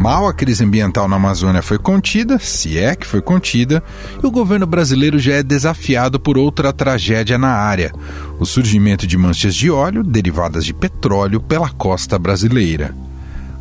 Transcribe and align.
Mal 0.00 0.26
a 0.26 0.32
crise 0.32 0.64
ambiental 0.64 1.06
na 1.06 1.16
Amazônia 1.16 1.60
foi 1.60 1.78
contida, 1.78 2.38
se 2.38 2.78
é 2.78 2.96
que 2.96 3.06
foi 3.06 3.20
contida, 3.20 3.84
e 4.22 4.26
o 4.26 4.30
governo 4.30 4.66
brasileiro 4.66 5.18
já 5.18 5.34
é 5.34 5.42
desafiado 5.42 6.18
por 6.18 6.38
outra 6.38 6.72
tragédia 6.72 7.36
na 7.36 7.50
área: 7.50 7.92
o 8.38 8.46
surgimento 8.46 9.06
de 9.06 9.18
manchas 9.18 9.54
de 9.54 9.70
óleo 9.70 10.02
derivadas 10.02 10.64
de 10.64 10.72
petróleo 10.72 11.38
pela 11.38 11.68
costa 11.68 12.18
brasileira. 12.18 12.94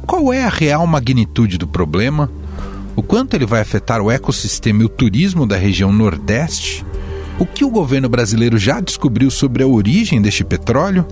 Qual 0.07 0.31
é 0.31 0.45
a 0.45 0.49
real 0.49 0.87
magnitude 0.87 1.57
do 1.57 1.67
problema? 1.67 2.31
O 2.95 3.03
quanto 3.03 3.33
ele 3.33 3.45
vai 3.45 3.59
afetar 3.59 3.99
o 3.99 4.09
ecossistema 4.09 4.81
e 4.81 4.85
o 4.85 4.89
turismo 4.89 5.45
da 5.45 5.57
região 5.57 5.91
Nordeste? 5.91 6.85
O 7.37 7.45
que 7.45 7.65
o 7.65 7.69
governo 7.69 8.07
brasileiro 8.07 8.57
já 8.57 8.79
descobriu 8.79 9.29
sobre 9.29 9.61
a 9.61 9.67
origem 9.67 10.21
deste 10.21 10.45
petróleo? 10.45 11.05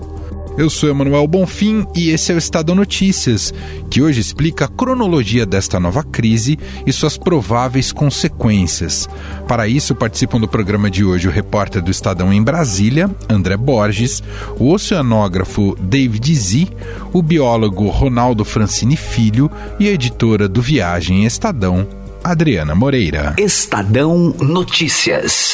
Eu 0.58 0.72
sou 0.72 0.90
Emanuel 0.90 1.28
Bonfim 1.28 1.86
e 1.96 2.10
esse 2.10 2.32
é 2.32 2.36
o 2.36 2.38
Estadão 2.40 2.74
Notícias, 2.74 3.54
que 3.92 4.02
hoje 4.02 4.20
explica 4.20 4.66
a 4.66 4.68
cronologia 4.68 5.46
desta 5.46 5.80
nova 5.80 6.04
crise 6.04 6.58
e 6.84 6.92
suas 6.92 7.16
prováveis 7.16 7.92
consequências. 7.92 9.08
Para 9.48 9.68
isso, 9.68 9.94
participam 9.94 10.40
do 10.40 10.48
programa 10.48 10.90
de 10.90 11.06
hoje 11.06 11.28
o 11.28 11.32
repórter 11.32 11.80
do 11.80 11.92
Estadão 11.92 12.34
em 12.34 12.42
Brasília, 12.42 13.08
André 13.30 13.56
Borges, 13.56 14.24
o 14.58 14.74
oceanógrafo 14.74 15.78
David 15.80 16.34
Z, 16.36 16.68
o 17.14 17.22
biólogo 17.22 17.88
Ronaldo 17.90 18.44
Francini 18.44 18.98
Filho 18.98 19.52
e 19.80 19.88
a 19.88 19.92
editora 19.92 20.50
do 20.50 20.60
Viagem 20.60 21.24
Estadão, 21.24 21.88
Adriana 22.24 22.74
Moreira. 22.74 23.36
Estadão 23.38 24.34
Notícias. 24.40 25.54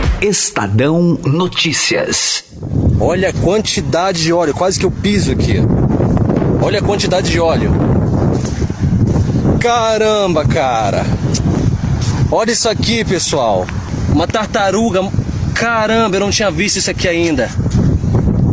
Estadão 0.21 1.17
Notícias. 1.25 2.43
Olha 2.99 3.29
a 3.29 3.33
quantidade 3.33 4.21
de 4.21 4.31
óleo, 4.31 4.53
quase 4.53 4.79
que 4.79 4.85
eu 4.85 4.91
piso 4.91 5.31
aqui. 5.31 5.55
Olha 6.61 6.77
a 6.77 6.81
quantidade 6.83 7.31
de 7.31 7.39
óleo. 7.39 7.73
Caramba, 9.59 10.45
cara. 10.45 11.03
Olha 12.31 12.51
isso 12.51 12.69
aqui, 12.69 13.03
pessoal. 13.03 13.65
Uma 14.09 14.27
tartaruga. 14.27 15.01
Caramba, 15.55 16.17
eu 16.17 16.19
não 16.19 16.29
tinha 16.29 16.51
visto 16.51 16.77
isso 16.77 16.91
aqui 16.91 17.07
ainda. 17.07 17.49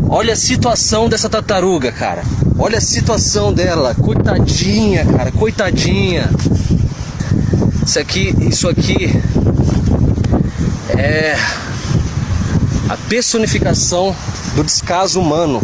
Olha 0.09 0.33
a 0.33 0.37
situação 0.37 1.07
dessa 1.07 1.29
tartaruga, 1.29 1.93
cara. 1.93 2.23
Olha 2.59 2.79
a 2.79 2.81
situação 2.81 3.53
dela. 3.53 3.95
Coitadinha, 3.95 5.05
cara. 5.05 5.31
Coitadinha. 5.31 6.31
Isso 7.85 7.99
aqui, 7.99 8.35
isso 8.41 8.67
aqui 8.67 9.23
é 10.99 11.37
a 12.89 12.97
personificação 13.09 14.15
do 14.57 14.65
descaso 14.65 15.21
humano. 15.21 15.61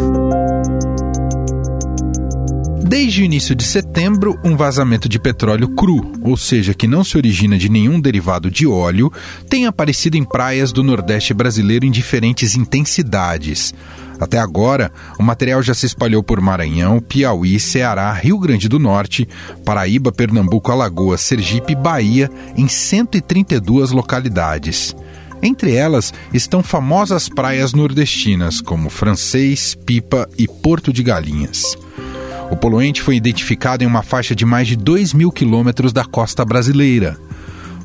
Desde 2.85 3.23
o 3.23 3.25
início 3.25 3.53
de 3.53 3.65
setembro, 3.65 4.39
um 4.45 4.57
vazamento 4.57 5.09
de 5.09 5.19
petróleo 5.19 5.75
cru, 5.75 6.13
ou 6.23 6.37
seja, 6.37 6.73
que 6.73 6.87
não 6.87 7.03
se 7.03 7.17
origina 7.17 7.59
de 7.59 7.69
nenhum 7.69 8.01
derivado 8.01 8.49
de 8.49 8.65
óleo, 8.65 9.13
tem 9.51 9.67
aparecido 9.67 10.17
em 10.17 10.23
praias 10.23 10.71
do 10.71 10.85
Nordeste 10.85 11.35
brasileiro 11.35 11.85
em 11.85 11.91
diferentes 11.91 12.55
intensidades. 12.55 13.75
Até 14.21 14.39
agora, 14.39 14.93
o 15.19 15.23
material 15.25 15.61
já 15.61 15.75
se 15.75 15.87
espalhou 15.87 16.23
por 16.23 16.41
Maranhão, 16.41 17.01
Piauí, 17.01 17.59
Ceará, 17.59 18.13
Rio 18.13 18.39
Grande 18.39 18.69
do 18.69 18.79
Norte, 18.79 19.29
Paraíba, 19.65 20.13
Pernambuco, 20.13 20.71
Alagoas, 20.71 21.23
Sergipe 21.23 21.73
e 21.73 21.77
Bahia, 21.77 22.31
em 22.57 22.69
132 22.69 23.91
localidades. 23.91 24.95
Entre 25.45 25.75
elas 25.75 26.15
estão 26.33 26.63
famosas 26.63 27.29
praias 27.29 27.75
nordestinas 27.75 28.63
como 28.63 28.89
Francês, 28.89 29.75
Pipa 29.75 30.27
e 30.39 30.49
Porto 30.49 30.91
de 30.91 31.03
Galinhas. 31.03 31.77
O 32.51 32.57
poluente 32.57 33.03
foi 33.03 33.17
identificado 33.17 33.85
em 33.85 33.87
uma 33.87 34.03
faixa 34.03 34.35
de 34.35 34.47
mais 34.47 34.67
de 34.67 34.75
2 34.75 35.13
mil 35.13 35.31
quilômetros 35.31 35.93
da 35.93 36.03
costa 36.03 36.47
brasileira. 36.47 37.19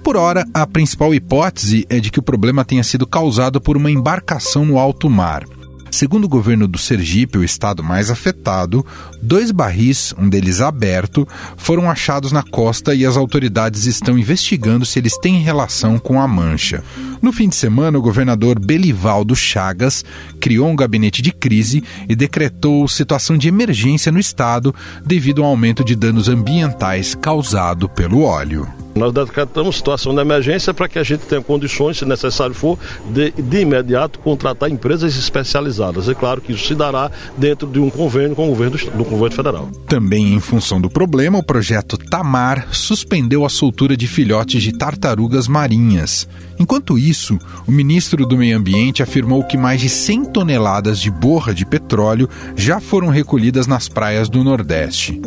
Por 0.02 0.16
hora, 0.16 0.46
a 0.54 0.66
principal 0.66 1.14
hipótese 1.14 1.86
é 1.90 2.00
de 2.00 2.10
que 2.10 2.20
o 2.20 2.24
problema 2.24 2.64
tenha 2.64 2.84
sido 2.84 3.06
causado 3.06 3.60
por 3.60 3.76
uma 3.76 3.92
embarcação 3.92 4.66
no 4.66 4.80
alto 4.80 5.10
mar. 5.10 5.44
Segundo 5.92 6.26
o 6.26 6.30
governo 6.30 6.68
do 6.68 6.78
Sergipe, 6.78 7.38
o 7.38 7.44
estado 7.44 7.84
mais 7.84 8.12
afetado, 8.12 8.86
dois 9.22 9.52
barris, 9.52 10.14
um 10.18 10.30
deles 10.30 10.62
aberto, 10.62 11.28
foram 11.58 11.90
achados 11.90 12.32
na 12.32 12.44
costa 12.44 12.94
e 12.94 13.06
as 13.06 13.18
autoridades 13.18 13.86
estão 13.86 14.18
investigando 14.18 14.86
se 14.86 15.00
eles 15.00 15.18
têm 15.18 15.42
relação 15.42 15.98
com 15.98 16.22
a 16.22 16.28
mancha. 16.28 16.84
No 17.22 17.34
fim 17.34 17.50
de 17.50 17.56
semana, 17.56 17.98
o 17.98 18.02
governador 18.02 18.60
Belivaldo 18.60 19.36
Chagas 19.36 20.06
criou 20.40 20.70
um 20.70 20.76
gabinete 20.76 21.22
de 21.22 21.32
crise 21.32 21.84
e 22.08 22.16
decretou 22.16 22.88
situação 22.88 23.38
de 23.38 23.48
emergência 23.48 24.12
no 24.12 24.20
estado 24.20 24.74
devido 25.06 25.44
ao 25.44 25.50
aumento 25.50 25.84
de 25.84 25.96
danos 25.96 26.30
ambientais 26.30 27.16
causado 27.16 27.90
pelo 27.90 28.22
óleo. 28.22 28.68
Nós 29.00 29.14
decretamos 29.14 29.78
situação 29.78 30.14
de 30.14 30.20
emergência 30.20 30.74
para 30.74 30.90
que 30.90 31.00
a 31.00 31.04
gente 31.04 31.22
tenha 31.22 31.42
condições, 31.42 31.98
se 31.98 32.06
necessário 32.06 32.54
for, 32.54 32.78
de, 33.10 33.32
de 33.32 33.62
imediato 33.62 34.20
contratar 34.20 34.70
empresas 34.70 35.16
especializadas. 35.16 36.10
É 36.10 36.14
claro 36.14 36.42
que 36.42 36.52
isso 36.52 36.68
se 36.68 36.76
dará 36.76 37.10
dentro 37.38 37.66
de 37.66 37.80
um 37.80 37.90
convênio 37.90 38.36
com 38.36 38.46
o 38.46 38.50
governo 38.50 38.78
do, 38.78 39.04
governo 39.06 39.36
federal. 39.36 39.70
Também 39.88 40.34
em 40.34 40.40
função 40.42 40.82
do 40.82 40.90
problema, 40.90 41.40
o 41.40 41.44
projeto 41.44 41.98
Tamar 41.98 42.68
suspendeu 42.72 43.46
a 43.46 43.50
soltura 43.50 43.96
de 43.96 44.06
filhotes 44.06 44.62
de 44.62 44.74
tartarugas 44.74 45.48
marinhas. 45.48 46.28
Enquanto 46.60 46.98
isso, 46.98 47.40
o 47.66 47.72
ministro 47.72 48.26
do 48.26 48.38
Meio 48.38 48.58
Ambiente 48.58 49.02
afirmou 49.02 49.46
que 49.46 49.58
mais 49.58 49.80
de 49.80 49.88
100 49.88 50.26
toneladas 50.26 51.00
de 51.00 51.10
borra 51.10 51.54
de 51.54 51.66
petróleo 51.66 52.30
já 52.54 52.82
foram 52.82 53.08
recolhidas 53.08 53.66
nas 53.66 53.88
praias 53.88 54.28
do 54.28 54.44
Nordeste. 54.44 55.22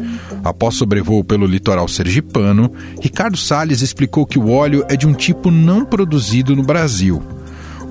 Após 0.45 0.75
sobrevoo 0.75 1.23
pelo 1.23 1.47
litoral 1.47 1.87
sergipano, 1.87 2.73
Ricardo 3.01 3.37
Salles 3.37 3.81
explicou 3.81 4.27
que 4.27 4.39
o 4.39 4.51
óleo 4.51 4.85
é 4.89 4.97
de 4.97 5.07
um 5.07 5.15
tipo 5.15 5.51
não 5.51 5.85
produzido 5.85 6.57
no 6.57 6.63
Brasil. 6.63 7.23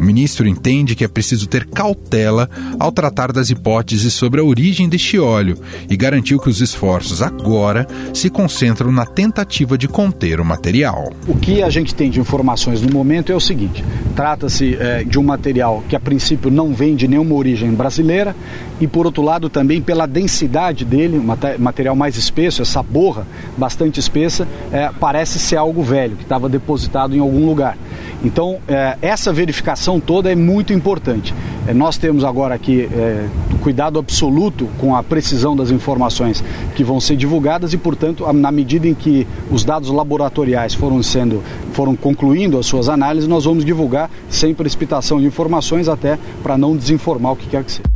O 0.01 0.03
ministro 0.03 0.47
entende 0.47 0.95
que 0.95 1.03
é 1.03 1.07
preciso 1.07 1.45
ter 1.45 1.63
cautela 1.63 2.49
ao 2.79 2.91
tratar 2.91 3.31
das 3.31 3.51
hipóteses 3.51 4.11
sobre 4.11 4.41
a 4.41 4.43
origem 4.43 4.89
deste 4.89 5.19
óleo 5.19 5.59
e 5.87 5.95
garantiu 5.95 6.39
que 6.39 6.49
os 6.49 6.59
esforços 6.59 7.21
agora 7.21 7.87
se 8.11 8.27
concentram 8.27 8.91
na 8.91 9.05
tentativa 9.05 9.77
de 9.77 9.87
conter 9.87 10.39
o 10.39 10.45
material. 10.45 11.13
O 11.27 11.37
que 11.37 11.61
a 11.61 11.69
gente 11.69 11.93
tem 11.93 12.09
de 12.09 12.19
informações 12.19 12.81
no 12.81 12.91
momento 12.91 13.31
é 13.31 13.35
o 13.35 13.39
seguinte: 13.39 13.85
trata-se 14.15 14.75
é, 14.79 15.03
de 15.03 15.19
um 15.19 15.23
material 15.23 15.83
que 15.87 15.95
a 15.95 15.99
princípio 15.99 16.49
não 16.49 16.73
vem 16.73 16.95
de 16.95 17.07
nenhuma 17.07 17.35
origem 17.35 17.71
brasileira 17.71 18.35
e, 18.79 18.87
por 18.87 19.05
outro 19.05 19.21
lado, 19.21 19.51
também 19.51 19.83
pela 19.83 20.07
densidade 20.07 20.83
dele, 20.83 21.19
um 21.19 21.59
material 21.59 21.95
mais 21.95 22.17
espesso, 22.17 22.63
essa 22.63 22.81
borra 22.81 23.27
bastante 23.55 23.99
espessa, 23.99 24.47
é, 24.71 24.89
parece 24.99 25.37
ser 25.37 25.57
algo 25.57 25.83
velho 25.83 26.15
que 26.15 26.23
estava 26.23 26.49
depositado 26.49 27.15
em 27.15 27.19
algum 27.19 27.45
lugar. 27.45 27.77
Então, 28.23 28.59
é, 28.67 28.97
essa 29.01 29.33
verificação 29.33 29.99
toda 29.99 30.31
é 30.31 30.35
muito 30.35 30.73
importante. 30.73 31.33
É, 31.67 31.73
nós 31.73 31.97
temos 31.97 32.23
agora 32.23 32.55
aqui 32.55 32.87
é, 32.91 33.27
cuidado 33.61 33.99
absoluto 33.99 34.67
com 34.79 34.95
a 34.95 35.03
precisão 35.03 35.55
das 35.55 35.71
informações 35.71 36.43
que 36.75 36.83
vão 36.83 36.99
ser 36.99 37.15
divulgadas 37.15 37.73
e, 37.73 37.77
portanto, 37.77 38.31
na 38.33 38.51
medida 38.51 38.87
em 38.87 38.93
que 38.93 39.27
os 39.49 39.63
dados 39.63 39.89
laboratoriais 39.89 40.73
foram 40.73 41.01
sendo, 41.03 41.43
foram 41.73 41.95
concluindo 41.95 42.57
as 42.57 42.65
suas 42.65 42.89
análises, 42.89 43.27
nós 43.27 43.45
vamos 43.45 43.63
divulgar 43.63 44.09
sem 44.29 44.53
precipitação 44.53 45.19
de 45.19 45.25
informações 45.27 45.87
até 45.87 46.17
para 46.41 46.57
não 46.57 46.75
desinformar 46.75 47.33
o 47.33 47.35
que 47.35 47.47
quer 47.47 47.63
que 47.63 47.71
seja. 47.71 47.90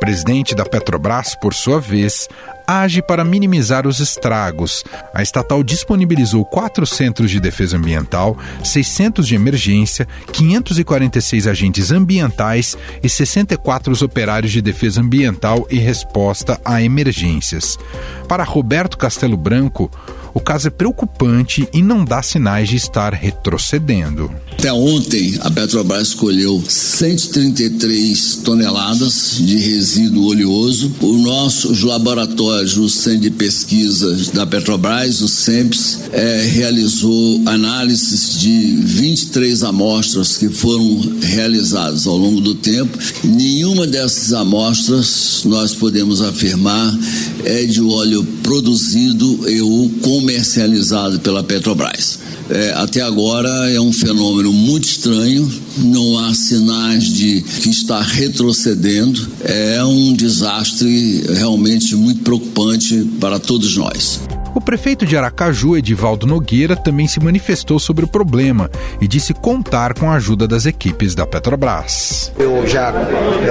Presidente 0.00 0.54
da 0.54 0.64
Petrobras, 0.64 1.34
por 1.34 1.52
sua 1.52 1.78
vez, 1.78 2.26
age 2.66 3.02
para 3.02 3.22
minimizar 3.22 3.86
os 3.86 4.00
estragos. 4.00 4.82
A 5.12 5.22
estatal 5.22 5.62
disponibilizou 5.62 6.42
quatro 6.44 6.86
centros 6.86 7.30
de 7.30 7.38
defesa 7.38 7.76
ambiental, 7.76 8.38
600 8.64 9.28
de 9.28 9.34
emergência, 9.34 10.08
546 10.32 11.46
agentes 11.46 11.92
ambientais 11.92 12.78
e 13.02 13.08
64 13.08 13.92
operários 14.02 14.52
de 14.52 14.62
defesa 14.62 15.02
ambiental 15.02 15.66
e 15.70 15.78
resposta 15.78 16.58
a 16.64 16.82
emergências. 16.82 17.78
Para 18.26 18.42
Roberto 18.42 18.96
Castelo 18.96 19.36
Branco, 19.36 19.90
o 20.32 20.40
caso 20.40 20.68
é 20.68 20.70
preocupante 20.70 21.68
e 21.72 21.82
não 21.82 22.04
dá 22.04 22.22
sinais 22.22 22.68
de 22.68 22.76
estar 22.76 23.12
retrocedendo. 23.14 24.30
Até 24.52 24.72
ontem, 24.72 25.38
a 25.40 25.50
Petrobras 25.50 26.08
escolheu 26.08 26.62
133 26.68 28.40
toneladas 28.44 29.38
de 29.38 29.56
resíduo 29.56 30.26
oleoso. 30.26 30.92
O 31.00 31.16
nosso, 31.18 31.72
os 31.72 31.82
laboratórios, 31.82 32.76
o 32.76 32.88
Centro 32.88 33.20
de 33.20 33.30
Pesquisas 33.30 34.28
da 34.28 34.46
Petrobras, 34.46 35.22
o 35.22 35.28
SEMPS, 35.28 36.00
é, 36.12 36.46
realizou 36.52 37.40
análises 37.46 38.38
de 38.38 38.76
23 38.84 39.62
amostras 39.62 40.36
que 40.36 40.48
foram 40.48 41.00
realizadas 41.22 42.06
ao 42.06 42.18
longo 42.18 42.40
do 42.40 42.54
tempo. 42.54 42.98
Nenhuma 43.24 43.86
dessas 43.86 44.32
amostras 44.34 45.42
nós 45.46 45.74
podemos 45.74 46.20
afirmar 46.20 46.98
é 47.44 47.64
de 47.64 47.80
óleo 47.80 48.22
produzido 48.42 49.40
ou 49.62 49.88
comercializado 50.20 51.18
pela 51.20 51.42
Petrobras. 51.42 52.18
É, 52.50 52.72
até 52.72 53.00
agora 53.00 53.48
é 53.70 53.80
um 53.80 53.92
fenômeno 53.92 54.52
muito 54.52 54.84
estranho, 54.84 55.50
não 55.78 56.18
há 56.18 56.34
sinais 56.34 57.04
de 57.04 57.40
que 57.40 57.70
está 57.70 58.02
retrocedendo, 58.02 59.26
é 59.42 59.82
um 59.82 60.12
desastre 60.12 61.24
realmente 61.34 61.96
muito 61.96 62.22
preocupante 62.22 63.08
para 63.18 63.38
todos 63.38 63.76
nós. 63.76 64.20
O 64.52 64.60
prefeito 64.60 65.06
de 65.06 65.16
Aracaju, 65.16 65.76
Edivaldo 65.76 66.26
Nogueira, 66.26 66.74
também 66.74 67.06
se 67.06 67.20
manifestou 67.20 67.78
sobre 67.78 68.04
o 68.04 68.08
problema 68.08 68.68
e 69.00 69.06
disse 69.06 69.32
contar 69.32 69.94
com 69.94 70.10
a 70.10 70.14
ajuda 70.14 70.48
das 70.48 70.66
equipes 70.66 71.14
da 71.14 71.24
Petrobras. 71.24 72.32
Eu 72.36 72.66
já 72.66 72.92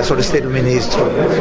solicitei 0.04 0.42
no 0.42 0.50
ministro 0.50 1.00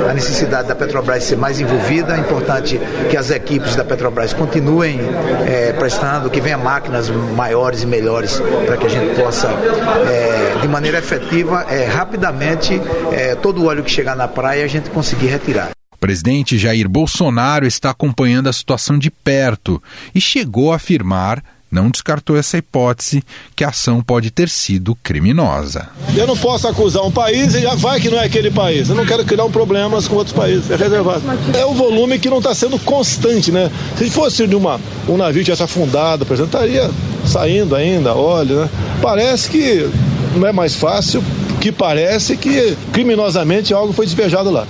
a 0.08 0.14
necessidade 0.14 0.68
da 0.68 0.76
Petrobras 0.76 1.24
ser 1.24 1.36
mais 1.36 1.60
envolvida. 1.60 2.16
É 2.16 2.20
importante 2.20 2.80
que 3.10 3.16
as 3.16 3.30
equipes 3.30 3.74
da 3.74 3.84
Petrobras 3.84 4.32
continuem 4.32 5.00
é, 5.46 5.72
prestando, 5.72 6.30
que 6.30 6.40
venha 6.40 6.56
máquinas 6.56 7.08
maiores 7.08 7.82
e 7.82 7.86
melhores 7.86 8.40
para 8.64 8.76
que 8.76 8.86
a 8.86 8.90
gente 8.90 9.20
possa, 9.20 9.48
é, 9.48 10.60
de 10.60 10.68
maneira 10.68 10.98
efetiva, 10.98 11.66
é, 11.68 11.84
rapidamente, 11.84 12.80
é, 13.10 13.34
todo 13.34 13.62
o 13.62 13.66
óleo 13.66 13.82
que 13.82 13.90
chegar 13.90 14.14
na 14.14 14.28
praia 14.28 14.64
a 14.64 14.68
gente 14.68 14.88
conseguir 14.90 15.26
retirar. 15.26 15.77
O 15.98 16.00
presidente 16.00 16.56
Jair 16.56 16.88
Bolsonaro 16.88 17.66
está 17.66 17.90
acompanhando 17.90 18.48
a 18.48 18.52
situação 18.52 18.96
de 18.96 19.10
perto 19.10 19.82
e 20.14 20.20
chegou 20.20 20.72
a 20.72 20.76
afirmar 20.76 21.42
não 21.70 21.90
descartou 21.90 22.36
essa 22.36 22.56
hipótese 22.56 23.22
que 23.54 23.62
a 23.62 23.68
ação 23.68 24.00
pode 24.00 24.30
ter 24.30 24.48
sido 24.48 24.94
criminosa. 25.02 25.88
Eu 26.16 26.26
não 26.26 26.36
posso 26.36 26.66
acusar 26.66 27.04
um 27.04 27.10
país 27.10 27.54
e 27.54 27.60
já 27.60 27.74
vai 27.74 28.00
que 28.00 28.08
não 28.08 28.18
é 28.18 28.24
aquele 28.24 28.50
país. 28.50 28.88
Eu 28.88 28.94
não 28.94 29.04
quero 29.04 29.24
criar 29.24 29.44
um 29.44 29.50
problemas 29.50 30.08
com 30.08 30.16
outros 30.16 30.34
países. 30.34 30.70
É 30.70 30.76
reservado. 30.76 31.22
É 31.54 31.66
o 31.66 31.74
volume 31.74 32.18
que 32.18 32.30
não 32.30 32.38
está 32.38 32.54
sendo 32.54 32.78
constante, 32.78 33.52
né? 33.52 33.70
Se 33.96 34.08
fosse 34.08 34.46
de 34.46 34.54
uma, 34.54 34.80
um 35.06 35.16
navio 35.16 35.44
tivesse 35.44 35.62
afundado, 35.62 36.24
por 36.24 36.34
exemplo, 36.34 36.54
estaria 36.54 36.90
saindo 37.26 37.74
ainda 37.74 38.14
óleo, 38.14 38.60
né? 38.60 38.70
Parece 39.02 39.50
que 39.50 39.90
não 40.36 40.46
é 40.46 40.52
mais 40.52 40.74
fácil, 40.74 41.22
que 41.60 41.70
parece 41.70 42.36
que 42.36 42.76
criminosamente 42.92 43.74
algo 43.74 43.92
foi 43.92 44.06
despejado 44.06 44.50
lá. 44.50 44.66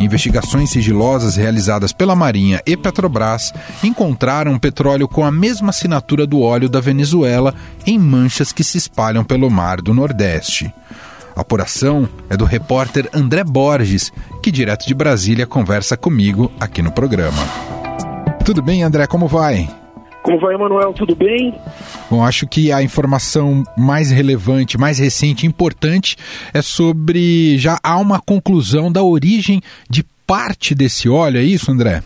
Investigações 0.00 0.70
sigilosas 0.70 1.36
realizadas 1.36 1.92
pela 1.92 2.16
Marinha 2.16 2.62
e 2.66 2.74
Petrobras 2.74 3.52
encontraram 3.84 4.58
petróleo 4.58 5.06
com 5.06 5.24
a 5.24 5.30
mesma 5.30 5.68
assinatura 5.68 6.26
do 6.26 6.40
óleo 6.40 6.70
da 6.70 6.80
Venezuela 6.80 7.54
em 7.86 7.98
manchas 7.98 8.50
que 8.50 8.64
se 8.64 8.78
espalham 8.78 9.22
pelo 9.22 9.50
mar 9.50 9.82
do 9.82 9.92
Nordeste. 9.92 10.72
A 11.36 11.42
apuração 11.42 12.08
é 12.30 12.36
do 12.36 12.46
repórter 12.46 13.08
André 13.12 13.44
Borges, 13.44 14.10
que 14.42 14.50
direto 14.50 14.86
de 14.86 14.94
Brasília 14.94 15.46
conversa 15.46 15.96
comigo 15.96 16.50
aqui 16.58 16.80
no 16.80 16.90
programa. 16.90 17.42
Tudo 18.42 18.62
bem, 18.62 18.82
André? 18.82 19.06
Como 19.06 19.28
vai? 19.28 19.68
Como 20.22 20.38
vai, 20.38 20.54
Emanuel? 20.54 20.92
Tudo 20.92 21.14
bem? 21.14 21.54
Bom, 22.10 22.24
acho 22.24 22.46
que 22.48 22.70
a 22.72 22.82
informação 22.82 23.62
mais 23.76 24.10
relevante, 24.10 24.78
mais 24.78 24.98
recente, 24.98 25.46
importante 25.46 26.16
é 26.54 26.60
sobre 26.62 27.56
já 27.56 27.78
há 27.82 27.96
uma 27.98 28.20
conclusão 28.20 28.92
da 28.92 29.02
origem 29.02 29.60
de 29.88 30.02
parte 30.26 30.74
desse 30.74 31.08
óleo, 31.08 31.38
é 31.38 31.42
isso, 31.42 31.72
André? 31.72 32.02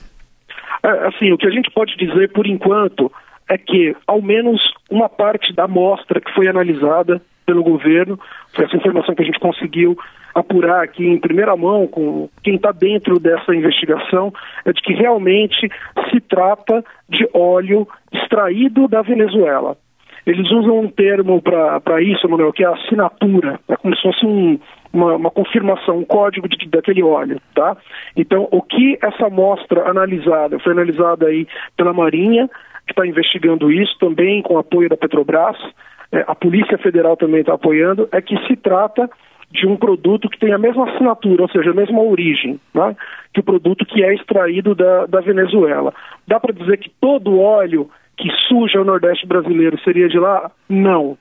É, 0.82 1.08
assim, 1.08 1.32
o 1.32 1.38
que 1.38 1.46
a 1.46 1.50
gente 1.50 1.70
pode 1.70 1.96
dizer 1.96 2.32
por 2.32 2.46
enquanto 2.46 3.10
é 3.48 3.58
que 3.58 3.94
ao 4.06 4.22
menos 4.22 4.60
uma 4.90 5.08
parte 5.08 5.52
da 5.52 5.64
amostra 5.64 6.20
que 6.20 6.32
foi 6.32 6.48
analisada 6.48 7.20
pelo 7.44 7.62
governo, 7.62 8.18
foi 8.54 8.64
essa 8.64 8.76
informação 8.76 9.14
que 9.14 9.22
a 9.22 9.26
gente 9.26 9.38
conseguiu 9.38 9.98
apurar 10.34 10.82
aqui 10.82 11.06
em 11.06 11.18
primeira 11.18 11.56
mão 11.56 11.86
com 11.86 12.28
quem 12.42 12.56
está 12.56 12.72
dentro 12.72 13.18
dessa 13.18 13.54
investigação, 13.54 14.32
é 14.64 14.72
de 14.72 14.82
que 14.82 14.92
realmente 14.92 15.68
se 16.10 16.20
trata 16.20 16.84
de 17.08 17.28
óleo 17.32 17.86
extraído 18.12 18.88
da 18.88 19.02
Venezuela. 19.02 19.76
Eles 20.26 20.50
usam 20.50 20.80
um 20.80 20.88
termo 20.88 21.40
para 21.42 22.00
isso, 22.02 22.28
Manuel, 22.28 22.52
que 22.52 22.64
é 22.64 22.66
assinatura. 22.66 23.60
É 23.68 23.76
como 23.76 23.94
se 23.94 24.02
fosse 24.02 24.24
um, 24.24 24.58
uma, 24.92 25.16
uma, 25.16 25.30
confirmação, 25.30 25.98
um 25.98 26.04
código 26.04 26.48
de, 26.48 26.66
daquele 26.66 27.02
óleo, 27.02 27.40
tá? 27.54 27.76
Então, 28.16 28.48
o 28.50 28.62
que 28.62 28.98
essa 29.02 29.26
amostra 29.26 29.86
analisada, 29.88 30.58
foi 30.60 30.72
analisada 30.72 31.26
aí 31.26 31.46
pela 31.76 31.92
Marinha, 31.92 32.48
que 32.86 32.92
está 32.92 33.06
investigando 33.06 33.70
isso, 33.70 33.98
também 33.98 34.40
com 34.40 34.56
apoio 34.56 34.88
da 34.88 34.96
Petrobras, 34.96 35.58
é, 36.10 36.24
a 36.26 36.34
Polícia 36.34 36.78
Federal 36.78 37.16
também 37.16 37.40
está 37.40 37.54
apoiando, 37.54 38.08
é 38.12 38.22
que 38.22 38.36
se 38.46 38.56
trata 38.56 39.10
de 39.54 39.66
um 39.66 39.76
produto 39.76 40.28
que 40.28 40.38
tem 40.38 40.52
a 40.52 40.58
mesma 40.58 40.90
assinatura, 40.90 41.42
ou 41.42 41.48
seja, 41.48 41.70
a 41.70 41.74
mesma 41.74 42.02
origem, 42.02 42.58
né, 42.74 42.96
que 43.32 43.38
o 43.38 43.44
produto 43.44 43.86
que 43.86 44.02
é 44.02 44.12
extraído 44.12 44.74
da, 44.74 45.06
da 45.06 45.20
Venezuela. 45.20 45.94
Dá 46.26 46.40
para 46.40 46.52
dizer 46.52 46.76
que 46.78 46.90
todo 47.00 47.38
óleo 47.38 47.88
que 48.16 48.28
suja 48.48 48.80
o 48.80 48.84
Nordeste 48.84 49.26
brasileiro 49.26 49.78
seria 49.80 50.08
de 50.08 50.18
lá? 50.18 50.50
Não, 50.68 51.16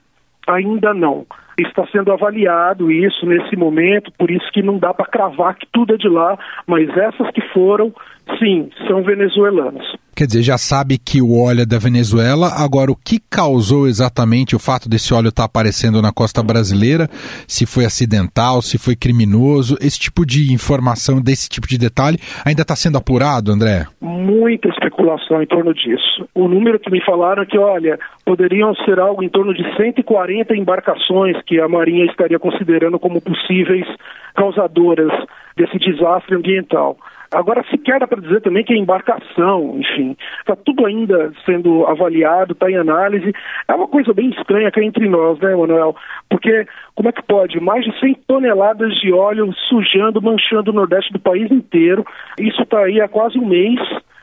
ainda 0.48 0.92
não. 0.92 1.24
Está 1.56 1.86
sendo 1.86 2.12
avaliado 2.12 2.90
isso 2.90 3.24
nesse 3.24 3.54
momento, 3.54 4.10
por 4.18 4.28
isso 4.28 4.50
que 4.52 4.62
não 4.62 4.78
dá 4.78 4.92
para 4.92 5.06
cravar 5.06 5.54
que 5.54 5.66
tudo 5.72 5.94
é 5.94 5.96
de 5.96 6.08
lá, 6.08 6.36
mas 6.66 6.88
essas 6.96 7.30
que 7.30 7.40
foram, 7.52 7.94
sim, 8.40 8.68
são 8.88 9.04
venezuelanas. 9.04 9.86
Quer 10.14 10.26
dizer, 10.26 10.42
já 10.42 10.56
sabe 10.56 10.96
que 10.96 11.20
o 11.20 11.36
óleo 11.42 11.62
é 11.62 11.66
da 11.66 11.78
Venezuela. 11.78 12.48
Agora, 12.56 12.92
o 12.92 12.96
que 12.96 13.18
causou 13.18 13.88
exatamente 13.88 14.54
o 14.54 14.58
fato 14.60 14.88
desse 14.88 15.12
óleo 15.12 15.28
estar 15.28 15.42
tá 15.42 15.46
aparecendo 15.46 16.00
na 16.00 16.12
costa 16.12 16.42
brasileira? 16.42 17.08
Se 17.48 17.66
foi 17.66 17.84
acidental, 17.84 18.62
se 18.62 18.78
foi 18.78 18.94
criminoso? 18.94 19.76
Esse 19.80 19.98
tipo 19.98 20.24
de 20.24 20.52
informação, 20.52 21.20
desse 21.20 21.48
tipo 21.48 21.66
de 21.66 21.76
detalhe, 21.76 22.18
ainda 22.46 22.62
está 22.62 22.76
sendo 22.76 22.96
apurado, 22.96 23.50
André? 23.50 23.86
Muita 24.00 24.68
especulação 24.68 25.42
em 25.42 25.46
torno 25.46 25.74
disso. 25.74 26.28
O 26.34 26.46
número 26.46 26.78
que 26.78 26.90
me 26.90 27.04
falaram 27.04 27.42
é 27.42 27.46
que, 27.46 27.58
olha, 27.58 27.98
poderiam 28.24 28.74
ser 28.84 29.00
algo 29.00 29.22
em 29.22 29.28
torno 29.28 29.52
de 29.52 29.64
140 29.76 30.56
embarcações 30.56 31.36
que 31.44 31.60
a 31.60 31.68
Marinha 31.68 32.04
estaria 32.04 32.38
considerando 32.38 32.98
como 32.98 33.20
possíveis 33.20 33.86
causadoras 34.34 35.12
desse 35.56 35.78
desastre 35.78 36.36
ambiental. 36.36 36.96
Agora, 37.34 37.64
sequer 37.70 37.98
dá 37.98 38.06
para 38.06 38.20
dizer 38.20 38.40
também 38.40 38.64
que 38.64 38.72
a 38.72 38.76
embarcação, 38.76 39.76
enfim, 39.78 40.16
está 40.38 40.54
tudo 40.54 40.86
ainda 40.86 41.32
sendo 41.44 41.84
avaliado, 41.86 42.52
está 42.52 42.70
em 42.70 42.76
análise. 42.76 43.32
É 43.66 43.74
uma 43.74 43.88
coisa 43.88 44.14
bem 44.14 44.30
estranha 44.30 44.70
que 44.70 44.80
é 44.80 44.84
entre 44.84 45.08
nós, 45.08 45.38
né, 45.40 45.54
Manuel? 45.54 45.96
Porque 46.30 46.66
como 46.94 47.08
é 47.08 47.12
que 47.12 47.22
pode? 47.22 47.58
Mais 47.60 47.84
de 47.84 47.98
100 47.98 48.14
toneladas 48.26 48.94
de 49.00 49.12
óleo 49.12 49.52
sujando, 49.68 50.22
manchando 50.22 50.70
o 50.70 50.74
nordeste 50.74 51.12
do 51.12 51.18
país 51.18 51.50
inteiro. 51.50 52.06
Isso 52.38 52.62
está 52.62 52.84
aí 52.84 53.00
há 53.00 53.08
quase 53.08 53.38
um 53.38 53.46
mês, 53.46 53.80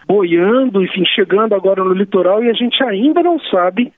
boiando, 0.08 0.84
enfim, 0.84 1.04
chegando 1.06 1.54
agora 1.54 1.84
no 1.84 1.94
litoral 1.94 2.44
e 2.44 2.50
a 2.50 2.54
gente 2.54 2.82
ainda 2.84 3.22
não 3.22 3.40
sabe 3.40 3.92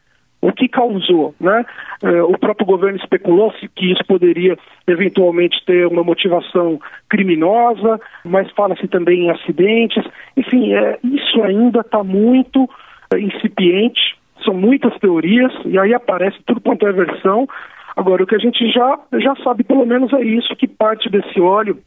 o 0.44 0.52
que 0.52 0.68
causou, 0.68 1.34
né? 1.40 1.66
É, 2.04 2.22
o 2.22 2.38
próprio 2.38 2.68
governo 2.68 2.98
especulou 2.98 3.54
que 3.74 3.92
isso 3.94 4.04
poderia 4.06 4.58
eventualmente 4.86 5.64
ter 5.66 5.88
uma 5.88 6.04
motivação 6.04 6.82
criminosa, 7.10 8.00
mas 8.26 8.52
fala-se 8.52 8.86
também 8.90 9.22
em 9.22 9.32
acidentes. 9.32 10.04
Enfim, 10.36 10.74
é, 10.74 11.00
isso 11.02 11.42
ainda 11.42 11.80
está 11.80 12.04
muito 12.04 12.70
é, 13.14 13.20
incipiente. 13.20 14.18
São 14.44 14.54
muitas 14.54 14.94
teorias 15.00 15.54
e 15.66 15.80
aí 15.80 15.94
aparece 15.94 16.38
tudo 16.46 16.60
quanto 16.60 16.86
é 16.86 16.92
versão. 16.92 17.48
Agora, 17.96 18.24
o 18.24 18.28
que 18.28 18.36
a 18.36 18.40
gente 18.40 18.70
já, 18.70 19.00
já 19.14 19.36
sabe, 19.38 19.64
pelo 19.64 19.86
menos, 19.86 20.12
é 20.12 20.22
isso, 20.22 20.54
que 20.58 20.68
parte 20.68 21.10
desse 21.10 21.40
óleo 21.40 21.78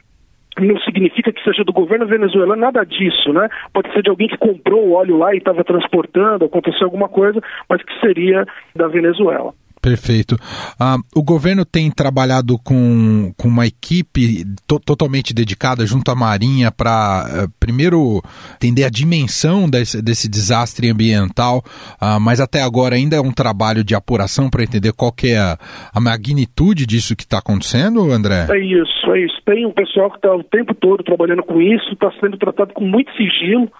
não 0.65 0.79
significa 0.81 1.33
que 1.33 1.43
seja 1.43 1.65
do 1.65 1.73
governo 1.73 2.07
venezuelano, 2.07 2.61
nada 2.61 2.85
disso, 2.85 3.33
né? 3.33 3.49
Pode 3.73 3.93
ser 3.93 4.03
de 4.03 4.11
alguém 4.11 4.29
que 4.29 4.39
comprou 4.39 4.87
o 4.87 4.93
óleo 4.93 5.19
lá 5.19 5.35
e 5.35 5.39
estava 5.39 5.65
transportando, 5.65 6.45
aconteceu 6.45 6.87
alguma 6.87 7.09
coisa, 7.09 7.41
mas 7.69 7.83
que 7.83 8.01
seria 8.01 8.47
da 8.75 8.89
Venezuela. 8.89 9.53
Perfeito. 9.87 10.35
Uh, 10.35 10.99
o 11.15 11.23
governo 11.23 11.65
tem 11.65 11.89
trabalhado 11.93 12.59
com, 12.59 13.33
com 13.39 13.47
uma 13.47 13.69
equipe 13.69 14.43
to 14.67 14.81
totalmente 14.81 15.33
dedicada 15.33 15.87
junto 15.87 16.11
à 16.11 16.15
Marinha 16.17 16.73
para, 16.73 17.47
uh, 17.47 17.55
primeiro, 17.61 18.21
entender 18.57 18.83
a 18.83 18.91
dimensão 18.91 19.71
desse, 19.71 20.03
desse 20.03 20.29
desastre 20.29 20.91
ambiental, 20.91 21.63
uh, 22.03 22.19
mas 22.21 22.41
até 22.41 22.63
agora 22.63 22.97
ainda 22.97 23.15
é 23.15 23.21
um 23.21 23.31
trabalho 23.31 23.85
de 23.85 23.95
apuração 23.95 24.51
para 24.51 24.65
entender 24.65 24.93
qual 24.93 25.15
é 25.23 25.39
a, 25.39 25.57
a 25.95 26.01
magnitude 26.01 26.85
disso 26.85 27.15
que 27.15 27.23
está 27.23 27.39
acontecendo, 27.39 28.11
André? 28.11 28.49
É 28.51 28.59
isso, 28.59 29.13
é 29.13 29.21
isso. 29.21 29.37
Tem 29.47 29.65
um 29.65 29.73
pessoal 29.73 30.11
que 30.11 30.17
está 30.17 30.35
o 30.35 30.43
tempo 30.43 30.75
todo 30.75 31.05
trabalhando 31.05 31.45
com 31.45 31.63
isso, 31.63 31.93
está 31.93 32.11
sendo 32.21 32.37
tratado 32.37 32.75
com 32.75 32.83
muito 32.83 33.13
sigilo 33.17 33.71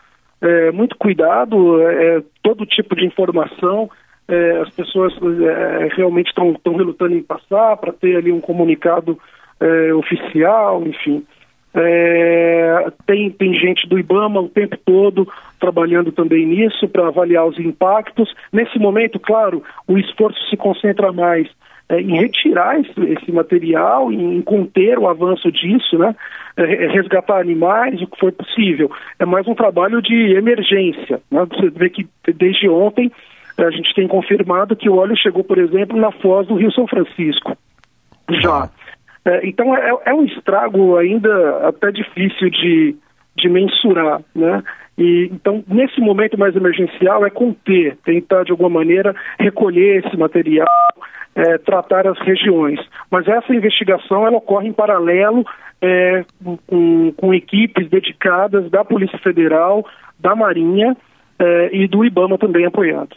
é, 0.41 0.71
muito 0.71 0.97
cuidado, 0.99 1.81
é, 1.81 2.23
todo 2.43 2.67
tipo 2.67 2.95
de 2.95 3.07
informação. 3.07 3.91
É, 4.29 4.59
as 4.59 4.71
pessoas 4.71 5.13
é, 5.15 5.89
realmente 5.97 6.29
estão 6.29 6.77
relutando 6.77 7.15
em 7.15 7.23
passar 7.23 7.77
para 7.77 7.93
ter 7.93 8.17
ali 8.17 8.33
um 8.33 8.41
comunicado 8.41 9.19
é, 9.61 9.95
oficial, 9.95 10.83
enfim. 10.87 11.25
Tem, 13.05 13.31
tem 13.31 13.53
gente 13.53 13.87
do 13.87 13.99
IBAMA 13.99 14.41
o 14.41 14.49
tempo 14.49 14.79
todo 14.83 15.29
trabalhando 15.61 16.11
também 16.11 16.47
nisso 16.47 16.89
para 16.89 17.09
avaliar 17.09 17.47
os 17.47 17.59
impactos. 17.59 18.35
Nesse 18.51 18.79
momento, 18.79 19.21
claro, 19.21 19.63
o 19.87 19.99
esforço 19.99 20.39
se 20.49 20.57
concentra 20.57 21.13
mais 21.13 21.47
em 21.91 22.17
retirar 22.17 22.81
esse, 22.81 22.99
esse, 23.13 23.31
material, 23.31 24.11
em 24.11 24.41
conter 24.41 24.99
o 24.99 25.07
avanço 25.07 25.53
disso, 25.53 25.99
né? 25.99 26.17
Resgatar 26.57 27.41
animais, 27.41 28.01
o 28.01 28.07
que 28.07 28.19
for 28.19 28.33
possível. 28.33 28.91
É 29.19 29.27
mais 29.27 29.47
um 29.47 29.55
trabalho 29.55 30.01
de 30.01 30.35
emergência. 30.35 31.21
Né? 31.31 31.47
Você 31.51 31.69
vê 31.69 31.91
que 31.91 32.09
desde 32.35 32.71
ontem 32.71 33.13
a 33.59 33.71
gente 33.71 33.95
tem 33.95 34.07
confirmado 34.07 34.77
que 34.77 34.89
o 34.89 34.97
óleo 34.97 35.17
chegou, 35.17 35.43
por 35.43 35.59
exemplo, 35.59 35.99
na 35.99 36.13
foz 36.13 36.47
do 36.47 36.57
Rio 36.57 36.71
São 36.73 36.87
Francisco. 36.87 37.57
Já. 38.29 38.69
É, 39.25 39.47
então 39.47 39.75
é, 39.75 39.93
é, 40.07 40.15
um 40.15 40.25
estrago 40.25 40.97
ainda 40.97 41.69
até 41.69 41.91
difícil 41.91 42.51
de, 42.51 42.97
de 43.37 43.49
mensurar, 43.49 44.21
né? 44.35 44.63
E, 44.99 45.29
então, 45.33 45.63
nesse 45.69 46.01
momento 46.01 46.39
mais 46.39 46.57
emergencial, 46.57 47.27
é 47.27 47.31
conter, 47.31 47.97
tentar 48.05 48.45
de 48.45 48.51
alguma 48.51 48.71
maneira 48.71 49.15
recolher 49.39 50.05
esse 50.05 50.17
material, 50.17 50.67
é, 51.35 51.59
tratar 51.59 52.07
as 52.07 52.19
regiões. 52.21 52.81
Mas 53.11 53.29
essa 53.29 53.55
investigação 53.55 54.27
ela 54.27 54.39
ocorre 54.39 54.69
em 54.69 54.73
paralelo 54.73 55.45
é, 55.83 56.25
com, 56.67 57.13
com 57.13 57.35
equipes 57.35 57.89
dedicadas 57.91 58.71
da 58.71 58.85
Polícia 58.85 59.19
Federal, 59.19 59.85
da 60.19 60.35
Marinha, 60.35 60.97
eh, 61.39 61.71
e 61.73 61.89
do 61.89 62.05
IBAMA 62.05 62.39
também 62.39 62.65
apoiado. 62.65 63.11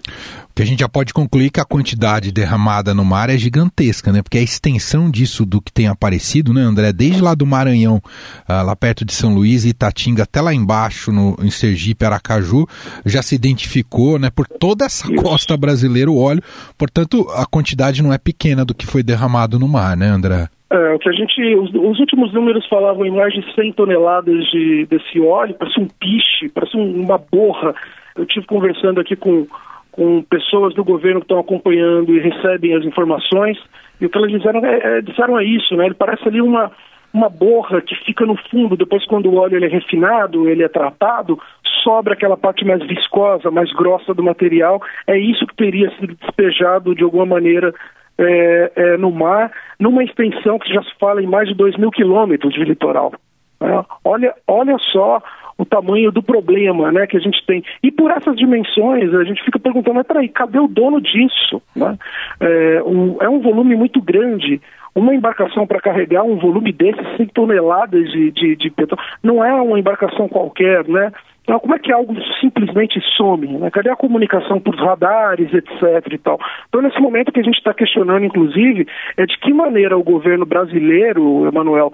O 0.50 0.54
que 0.56 0.62
a 0.62 0.66
gente 0.66 0.80
já 0.80 0.90
pode 0.90 1.14
concluir 1.14 1.50
que 1.50 1.60
a 1.60 1.66
quantidade 1.66 2.32
derramada 2.32 2.94
no 2.94 3.06
mar 3.06 3.30
é 3.30 3.38
gigantesca, 3.38 4.12
né? 4.12 4.22
Porque 4.22 4.38
a 4.38 4.42
extensão 4.42 5.10
disso 5.10 5.46
do 5.46 5.62
que 5.62 5.72
tem 5.72 5.88
aparecido, 5.88 6.54
né, 6.54 6.62
André? 6.62 6.92
Desde 6.92 7.22
lá 7.22 7.34
do 7.34 7.46
Maranhão, 7.46 8.02
ah, 8.48 8.62
lá 8.62 8.76
perto 8.76 9.06
de 9.06 9.14
São 9.14 9.34
Luís 9.34 9.64
e 9.64 9.70
Itatinga, 9.70 10.24
até 10.24 10.42
lá 10.42 10.54
embaixo, 10.54 11.12
no, 11.12 11.38
em 11.42 11.50
Sergipe, 11.50 12.04
Aracaju, 12.04 12.66
já 13.06 13.22
se 13.22 13.36
identificou, 13.36 14.20
né, 14.20 14.30
por 14.30 14.48
toda 14.48 14.86
essa 14.86 15.12
Isso. 15.12 15.24
costa 15.24 15.56
brasileira 15.56 16.12
o 16.12 16.20
óleo. 16.20 16.42
Portanto, 16.78 17.26
a 17.36 17.46
quantidade 17.46 18.04
não 18.04 18.12
é 18.12 18.18
pequena 18.18 18.66
do 18.66 18.76
que 18.76 18.86
foi 18.86 19.02
derramado 19.02 19.58
no 19.58 19.68
mar, 19.68 19.96
né, 19.96 20.08
André? 20.08 20.50
É, 20.72 20.94
o 20.94 21.00
que 21.00 21.10
a 21.10 21.14
gente, 21.14 21.42
os, 21.56 21.74
os, 21.74 22.00
últimos 22.00 22.32
números 22.32 22.64
falavam 22.68 23.04
em 23.04 23.12
mais 23.12 23.34
de 23.34 23.44
100 23.56 23.74
toneladas 23.74 24.46
de, 24.52 24.86
desse 24.86 25.20
óleo, 25.20 25.56
parece 25.58 25.80
um 25.80 25.88
piche, 25.88 26.48
parece 26.54 26.78
um, 26.78 27.02
uma 27.02 27.18
borra. 27.18 27.74
Eu 28.16 28.26
tive 28.26 28.46
conversando 28.46 29.00
aqui 29.00 29.16
com, 29.16 29.48
com 29.92 30.22
pessoas 30.24 30.74
do 30.74 30.84
governo 30.84 31.20
que 31.20 31.26
estão 31.26 31.40
acompanhando 31.40 32.16
e 32.16 32.20
recebem 32.20 32.76
as 32.76 32.86
informações, 32.86 33.58
e 34.00 34.06
o 34.06 34.10
que 34.10 34.18
elas 34.18 34.32
disseram 34.32 34.66
é, 34.66 34.98
é, 34.98 35.02
disseram 35.02 35.40
é 35.40 35.44
isso, 35.44 35.76
né? 35.76 35.86
Ele 35.86 35.96
parece 35.96 36.28
ali 36.28 36.42
uma, 36.42 36.72
uma 37.14 37.30
borra 37.30 37.82
que 37.82 37.96
fica 38.06 38.26
no 38.26 38.36
fundo, 38.50 38.78
depois 38.78 39.06
quando 39.06 39.30
o 39.30 39.36
óleo 39.36 39.58
ele 39.58 39.66
é 39.66 39.70
refinado, 39.70 40.48
ele 40.48 40.64
é 40.64 40.70
tratado, 40.70 41.40
sobra 41.84 42.14
aquela 42.14 42.38
parte 42.38 42.66
mais 42.66 42.86
viscosa, 42.86 43.52
mais 43.52 43.72
grossa 43.74 44.14
do 44.14 44.24
material, 44.24 44.82
é 45.08 45.18
isso 45.18 45.46
que 45.48 45.56
teria 45.56 45.90
sido 45.98 46.16
despejado 46.16 46.96
de 46.96 47.04
alguma 47.04 47.26
maneira 47.26 47.74
é, 48.18 48.72
é, 48.76 48.98
no 48.98 49.12
mar, 49.12 49.52
numa 49.80 50.04
extensão 50.04 50.60
que 50.60 50.74
já 50.74 50.84
se 50.84 50.94
fala 51.00 51.22
em 51.22 51.28
mais 51.28 51.48
de 51.48 51.56
2 51.56 51.78
mil 51.78 51.90
quilômetros 51.90 52.54
de 52.54 52.64
litoral. 52.64 53.14
É, 53.62 53.86
olha, 54.04 54.34
olha 54.48 54.78
só 54.92 55.22
o 55.58 55.66
tamanho 55.66 56.10
do 56.10 56.24
problema 56.24 56.90
né, 56.92 57.06
que 57.06 57.18
a 57.18 57.20
gente 57.20 57.46
tem. 57.46 57.62
E 57.84 57.92
por 57.92 58.10
essas 58.10 58.36
dimensões, 58.38 59.14
a 59.14 59.24
gente 59.26 59.44
fica 59.44 59.60
perguntando, 59.60 59.96
mas 59.96 60.08
peraí, 60.08 60.30
cadê 60.30 60.58
o 60.58 60.70
dono 60.70 61.02
disso? 61.02 61.62
Né? 61.76 61.98
É, 62.40 62.82
um, 62.84 63.18
é 63.20 63.28
um 63.28 63.42
volume 63.42 63.76
muito 63.76 64.02
grande. 64.02 64.62
Uma 64.96 65.14
embarcação 65.14 65.68
para 65.68 65.82
carregar 65.82 66.24
um 66.24 66.38
volume 66.38 66.72
desses, 66.72 67.18
100 67.18 67.28
toneladas 67.28 68.10
de, 68.10 68.32
de, 68.32 68.56
de 68.56 68.70
petróleo, 68.70 69.04
não 69.22 69.44
é 69.44 69.54
uma 69.54 69.78
embarcação 69.78 70.28
qualquer, 70.28 70.88
né? 70.88 71.12
Então, 71.50 71.60
como 71.60 71.74
é 71.74 71.80
que 71.80 71.92
algo 71.92 72.16
simplesmente 72.40 73.02
some? 73.18 73.48
Né? 73.48 73.72
Cadê 73.72 73.90
a 73.90 73.96
comunicação 73.96 74.60
por 74.60 74.76
radares, 74.76 75.52
etc. 75.52 76.14
e 76.14 76.18
tal? 76.20 76.40
Então, 76.68 76.80
nesse 76.80 77.00
momento 77.00 77.32
que 77.32 77.40
a 77.40 77.44
gente 77.44 77.58
está 77.58 77.74
questionando, 77.74 78.24
inclusive, 78.24 78.88
é 79.18 79.26
de 79.26 79.36
que 79.40 79.52
maneira 79.52 79.98
o 79.98 80.04
governo 80.04 80.46
brasileiro, 80.46 81.48
Emanuel, 81.48 81.92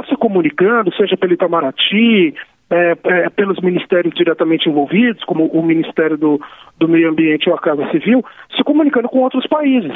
está 0.00 0.04
se 0.04 0.16
comunicando, 0.16 0.94
seja 0.94 1.16
pelo 1.16 1.32
Itamaraty, 1.32 2.34
é, 2.70 2.96
é, 3.04 3.30
pelos 3.30 3.60
ministérios 3.60 4.14
diretamente 4.14 4.68
envolvidos, 4.68 5.22
como 5.24 5.46
o 5.46 5.62
Ministério 5.62 6.16
do, 6.16 6.40
do 6.78 6.88
Meio 6.88 7.10
Ambiente 7.10 7.48
ou 7.48 7.54
a 7.54 7.60
Casa 7.60 7.88
Civil, 7.90 8.24
se 8.56 8.62
comunicando 8.64 9.08
com 9.08 9.20
outros 9.20 9.46
países 9.46 9.94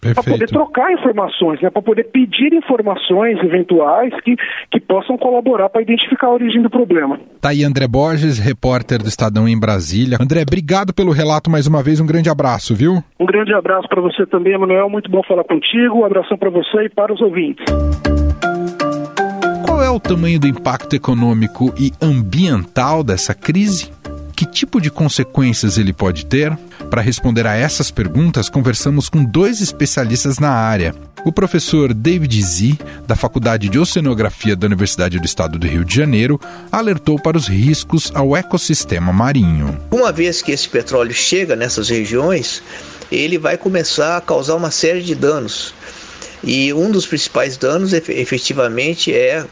para 0.00 0.22
poder 0.22 0.48
trocar 0.48 0.92
informações, 0.92 1.60
né, 1.60 1.68
para 1.68 1.82
poder 1.82 2.04
pedir 2.04 2.52
informações 2.54 3.38
eventuais 3.42 4.12
que, 4.22 4.34
que 4.70 4.80
possam 4.80 5.18
colaborar 5.18 5.68
para 5.68 5.82
identificar 5.82 6.28
a 6.28 6.32
origem 6.32 6.62
do 6.62 6.70
problema. 6.70 7.20
Tá 7.40 7.50
aí 7.50 7.62
André 7.62 7.86
Borges, 7.86 8.38
repórter 8.38 8.98
do 8.98 9.08
Estadão 9.08 9.46
em 9.46 9.58
Brasília. 9.58 10.16
André, 10.20 10.42
obrigado 10.42 10.94
pelo 10.94 11.12
relato 11.12 11.50
mais 11.50 11.66
uma 11.66 11.82
vez, 11.82 12.00
um 12.00 12.06
grande 12.06 12.30
abraço, 12.30 12.74
viu? 12.74 13.02
Um 13.18 13.26
grande 13.26 13.52
abraço 13.52 13.88
para 13.88 14.00
você 14.00 14.24
também, 14.26 14.54
Emanuel, 14.54 14.88
muito 14.88 15.10
bom 15.10 15.22
falar 15.22 15.44
contigo, 15.44 15.98
um 15.98 16.04
abração 16.04 16.38
para 16.38 16.48
você 16.48 16.84
e 16.84 16.88
para 16.88 17.12
os 17.12 17.20
ouvintes. 17.20 17.64
Qual 19.80 19.88
é 19.88 19.90
o 19.90 19.98
tamanho 19.98 20.38
do 20.38 20.46
impacto 20.46 20.94
econômico 20.94 21.72
e 21.74 21.90
ambiental 22.02 23.02
dessa 23.02 23.32
crise? 23.32 23.90
Que 24.36 24.44
tipo 24.44 24.78
de 24.78 24.90
consequências 24.90 25.78
ele 25.78 25.90
pode 25.90 26.26
ter? 26.26 26.54
Para 26.90 27.00
responder 27.00 27.46
a 27.46 27.56
essas 27.56 27.90
perguntas, 27.90 28.50
conversamos 28.50 29.08
com 29.08 29.24
dois 29.24 29.62
especialistas 29.62 30.38
na 30.38 30.50
área. 30.50 30.94
O 31.24 31.32
professor 31.32 31.94
David 31.94 32.42
Z, 32.42 32.78
da 33.06 33.16
Faculdade 33.16 33.70
de 33.70 33.78
Oceanografia 33.78 34.54
da 34.54 34.66
Universidade 34.66 35.18
do 35.18 35.24
Estado 35.24 35.58
do 35.58 35.66
Rio 35.66 35.82
de 35.82 35.96
Janeiro, 35.96 36.38
alertou 36.70 37.18
para 37.18 37.38
os 37.38 37.48
riscos 37.48 38.12
ao 38.14 38.36
ecossistema 38.36 39.14
marinho. 39.14 39.80
Uma 39.90 40.12
vez 40.12 40.42
que 40.42 40.52
esse 40.52 40.68
petróleo 40.68 41.14
chega 41.14 41.56
nessas 41.56 41.88
regiões, 41.88 42.62
ele 43.10 43.38
vai 43.38 43.56
começar 43.56 44.18
a 44.18 44.20
causar 44.20 44.56
uma 44.56 44.70
série 44.70 45.00
de 45.00 45.14
danos. 45.14 45.72
E 46.44 46.70
um 46.74 46.90
dos 46.90 47.06
principais 47.06 47.56
danos, 47.56 47.94
efetivamente, 47.94 49.14
é 49.14 49.46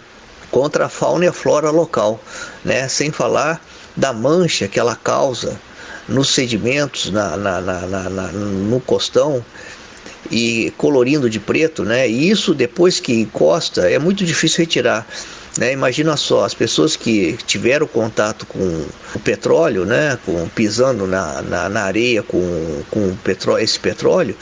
contra 0.50 0.86
a 0.86 0.88
fauna 0.88 1.24
e 1.24 1.28
a 1.28 1.32
flora 1.32 1.70
local, 1.70 2.20
né? 2.64 2.88
sem 2.88 3.10
falar 3.10 3.62
da 3.96 4.12
mancha 4.12 4.68
que 4.68 4.78
ela 4.78 4.96
causa 4.96 5.60
nos 6.08 6.30
sedimentos, 6.30 7.10
na, 7.10 7.36
na, 7.36 7.60
na, 7.60 7.86
na, 7.86 8.28
no 8.28 8.80
costão 8.80 9.44
e 10.30 10.72
colorindo 10.76 11.28
de 11.28 11.38
preto, 11.38 11.84
né? 11.84 12.08
E 12.08 12.30
isso 12.30 12.54
depois 12.54 12.98
que 13.00 13.12
encosta 13.12 13.90
é 13.90 13.98
muito 13.98 14.24
difícil 14.24 14.60
retirar. 14.60 15.06
Né? 15.58 15.72
Imagina 15.72 16.16
só, 16.16 16.44
as 16.44 16.54
pessoas 16.54 16.96
que 16.96 17.36
tiveram 17.46 17.86
contato 17.86 18.46
com 18.46 18.86
o 19.14 19.18
petróleo, 19.18 19.84
né? 19.84 20.16
com, 20.24 20.48
pisando 20.48 21.06
na, 21.06 21.42
na, 21.42 21.68
na 21.68 21.82
areia 21.82 22.22
com, 22.22 22.82
com 22.90 23.14
petróleo, 23.16 23.64
esse 23.64 23.78
petróleo, 23.78 24.36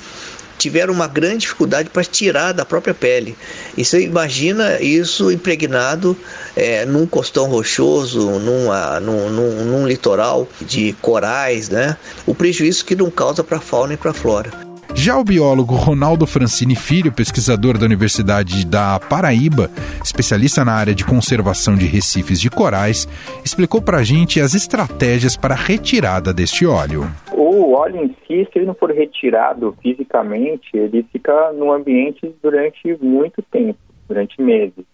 tiveram 0.59 0.93
uma 0.93 1.07
grande 1.07 1.39
dificuldade 1.39 1.91
para 1.91 2.05
tirar 2.05 2.53
da 2.53 2.65
própria 2.65 2.95
pele. 2.95 3.37
E 3.77 3.85
você 3.85 4.03
imagina 4.03 4.81
isso 4.81 5.31
impregnado 5.31 6.17
é, 6.55 6.85
num 6.85 7.07
costão 7.07 7.47
rochoso, 7.47 8.31
numa, 8.39 9.01
num, 9.01 9.29
num, 9.31 9.65
num 9.65 9.87
litoral 9.87 10.49
de 10.61 10.95
corais, 11.01 11.69
né? 11.69 11.97
O 12.27 12.35
prejuízo 12.35 12.85
que 12.85 12.97
não 12.97 13.11
causa 13.11 13.45
para 13.45 13.59
a 13.59 13.61
fauna 13.61 13.95
e 13.95 13.97
para 13.97 14.11
a 14.11 14.15
flora. 14.15 14.66
Já 14.99 15.19
o 15.19 15.23
biólogo 15.23 15.75
Ronaldo 15.75 16.27
Francini 16.27 16.75
Filho, 16.75 17.13
pesquisador 17.13 17.79
da 17.79 17.85
Universidade 17.85 18.67
da 18.67 18.99
Paraíba, 18.99 19.71
especialista 20.03 20.65
na 20.65 20.73
área 20.73 20.95
de 20.95 21.05
conservação 21.05 21.77
de 21.77 21.87
recifes 21.87 22.41
de 22.41 22.49
corais, 22.49 23.07
explicou 23.45 23.81
para 23.81 23.99
a 23.99 24.03
gente 24.03 24.41
as 24.41 24.55
estratégias 24.55 25.37
para 25.37 25.55
a 25.55 25.57
retirada 25.57 26.33
deste 26.33 26.67
óleo. 26.67 27.05
O 27.31 27.75
óleo 27.75 28.05
em 28.05 28.09
si, 28.27 28.49
se 28.51 28.59
ele 28.59 28.67
não 28.67 28.75
for 28.75 28.91
retirado 28.91 29.77
fisicamente, 29.83 30.71
ele 30.75 31.07
fica 31.13 31.53
no 31.53 31.73
ambiente 31.73 32.35
durante 32.43 32.97
muito 33.01 33.43
tempo, 33.43 33.79
durante 34.09 34.41
meses, 34.41 34.85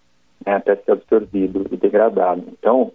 né, 0.44 0.56
até 0.56 0.74
ser 0.76 0.92
absorvido 0.92 1.64
e 1.70 1.76
degradado. 1.76 2.42
Então, 2.58 2.92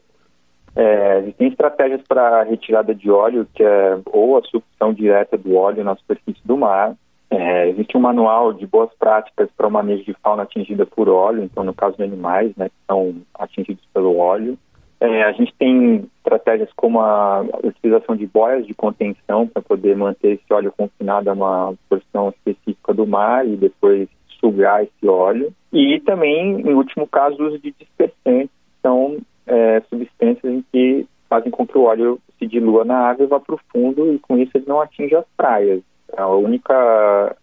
é, 0.77 1.19
existem 1.21 1.47
estratégias 1.47 2.01
para 2.07 2.43
retirada 2.43 2.93
de 2.93 3.09
óleo, 3.09 3.47
que 3.55 3.63
é 3.63 3.99
ou 4.05 4.37
a 4.37 4.43
sucção 4.43 4.93
direta 4.93 5.35
do 5.35 5.55
óleo 5.55 5.83
na 5.83 5.95
superfície 5.95 6.39
do 6.45 6.55
mar. 6.55 6.95
É, 7.31 7.69
existe 7.69 7.97
um 7.97 7.99
manual 7.99 8.53
de 8.53 8.67
boas 8.67 8.91
práticas 8.93 9.49
para 9.57 9.67
o 9.67 9.71
manejo 9.71 10.03
de 10.05 10.13
fauna 10.21 10.43
atingida 10.43 10.85
por 10.85 11.09
óleo, 11.09 11.43
então 11.43 11.63
no 11.63 11.73
caso 11.73 11.97
de 11.97 12.03
animais 12.03 12.55
né, 12.55 12.69
que 12.69 12.75
são 12.85 13.15
atingidos 13.33 13.83
pelo 13.91 14.17
óleo. 14.17 14.55
É, 14.99 15.23
a 15.23 15.31
gente 15.31 15.51
tem 15.57 16.07
estratégias 16.17 16.69
como 16.75 17.01
a 17.01 17.43
utilização 17.63 18.15
de 18.15 18.27
boias 18.27 18.65
de 18.67 18.75
contenção 18.75 19.47
para 19.47 19.63
poder 19.63 19.97
manter 19.97 20.33
esse 20.33 20.53
óleo 20.53 20.73
confinado 20.77 21.29
a 21.29 21.33
uma 21.33 21.73
porção 21.89 22.29
específica 22.29 22.93
do 22.93 23.05
mar 23.07 23.47
e 23.47 23.55
depois 23.55 24.07
sugar 24.39 24.83
esse 24.83 25.07
óleo. 25.07 25.51
E 25.73 25.99
também, 26.01 26.61
em 26.61 26.73
último 26.73 27.07
caso, 27.07 27.41
o 27.41 27.47
uso 27.47 27.59
de 27.59 27.71
dispersantes, 27.71 28.49
que 28.49 28.81
são 28.81 29.17
é, 29.47 29.81
substâncias 29.89 30.53
em 30.53 30.63
que 30.71 31.07
fazem 31.29 31.51
com 31.51 31.65
que 31.65 31.77
o 31.77 31.83
óleo 31.83 32.19
se 32.37 32.45
dilua 32.45 32.85
na 32.85 32.97
água 32.97 33.25
e 33.25 33.27
vá 33.27 33.39
para 33.39 33.55
o 33.55 33.59
fundo 33.71 34.13
e 34.13 34.19
com 34.19 34.37
isso 34.37 34.51
ele 34.55 34.65
não 34.67 34.81
atinge 34.81 35.15
as 35.15 35.25
praias. 35.35 35.81
A 36.15 36.27
única 36.27 37.35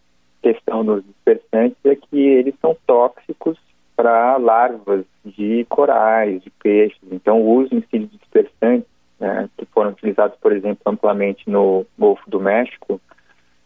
questão 0.42 0.84
dos 0.84 1.04
dispersantes 1.04 1.78
é 1.84 1.94
que 1.96 2.18
eles 2.18 2.54
são 2.60 2.76
tóxicos 2.86 3.58
para 3.96 4.36
larvas 4.36 5.04
de 5.24 5.64
corais, 5.68 6.42
de 6.42 6.50
peixes. 6.50 6.98
Então, 7.10 7.40
o 7.40 7.60
uso 7.60 7.82
de 7.92 7.98
dispersantes, 8.06 8.88
né, 9.18 9.48
que 9.56 9.64
foram 9.66 9.90
utilizados, 9.90 10.36
por 10.40 10.52
exemplo, 10.52 10.80
amplamente 10.86 11.48
no 11.48 11.86
Golfo 11.98 12.28
do 12.28 12.40
México, 12.40 13.00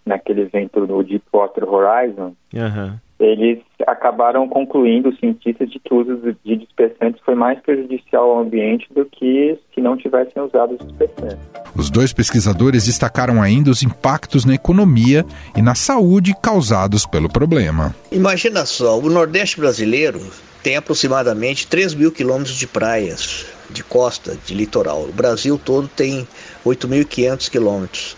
naquele 0.05 0.43
evento 0.43 0.87
do 0.87 1.03
Deepwater 1.03 1.69
Horizon, 1.69 2.35
Uhum. 2.55 2.99
Eles 3.21 3.59
acabaram 3.87 4.49
concluindo, 4.49 5.09
os 5.09 5.19
cientistas, 5.19 5.71
de 5.71 5.79
que 5.79 5.93
o 5.93 5.99
uso 5.99 6.37
de 6.45 6.57
dispersantes 6.57 7.21
foi 7.25 7.35
mais 7.35 7.59
prejudicial 7.61 8.31
ao 8.31 8.41
ambiente 8.41 8.87
do 8.95 9.05
que 9.05 9.59
se 9.75 9.81
não 9.81 9.97
tivessem 9.97 10.43
usado 10.43 10.77
os 10.79 10.87
dispersantes. 10.87 11.39
Os 11.77 11.91
dois 11.91 12.13
pesquisadores 12.13 12.87
destacaram 12.87 13.43
ainda 13.43 13.71
os 13.71 13.83
impactos 13.83 14.45
na 14.45 14.55
economia 14.55 15.25
e 15.57 15.63
na 15.63 15.75
saúde 15.75 16.35
causados 16.41 17.07
pelo 17.07 17.29
problema. 17.29 17.95
Imagina 18.13 18.65
só, 18.65 18.99
o 18.99 19.11
Nordeste 19.11 19.59
brasileiro 19.59 20.21
tem 20.63 20.77
aproximadamente 20.77 21.67
3 21.67 21.95
mil 21.95 22.13
quilômetros 22.13 22.57
de 22.57 22.67
praias, 22.67 23.47
de 23.71 23.83
costa, 23.83 24.37
de 24.47 24.55
litoral. 24.55 25.03
O 25.03 25.13
Brasil 25.13 25.59
todo 25.63 25.89
tem 25.89 26.27
8.500 26.65 27.51
quilômetros. 27.51 28.17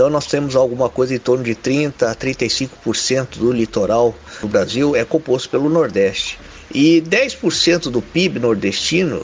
Então 0.00 0.08
nós 0.08 0.24
temos 0.24 0.56
alguma 0.56 0.88
coisa 0.88 1.14
em 1.14 1.18
torno 1.18 1.44
de 1.44 1.54
30 1.54 2.10
a 2.10 2.14
35% 2.14 3.36
do 3.36 3.52
litoral 3.52 4.14
do 4.40 4.48
Brasil 4.48 4.96
é 4.96 5.04
composto 5.04 5.50
pelo 5.50 5.68
Nordeste. 5.68 6.38
E 6.74 7.02
10% 7.06 7.90
do 7.90 8.00
PIB 8.00 8.38
nordestino 8.38 9.22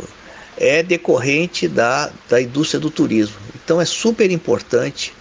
é 0.58 0.82
decorrente 0.82 1.66
da, 1.66 2.10
da 2.28 2.42
indústria 2.42 2.78
do 2.78 2.90
turismo. 2.90 3.36
Então 3.64 3.80
é 3.80 3.86
super 3.86 4.30
importante 4.30 5.14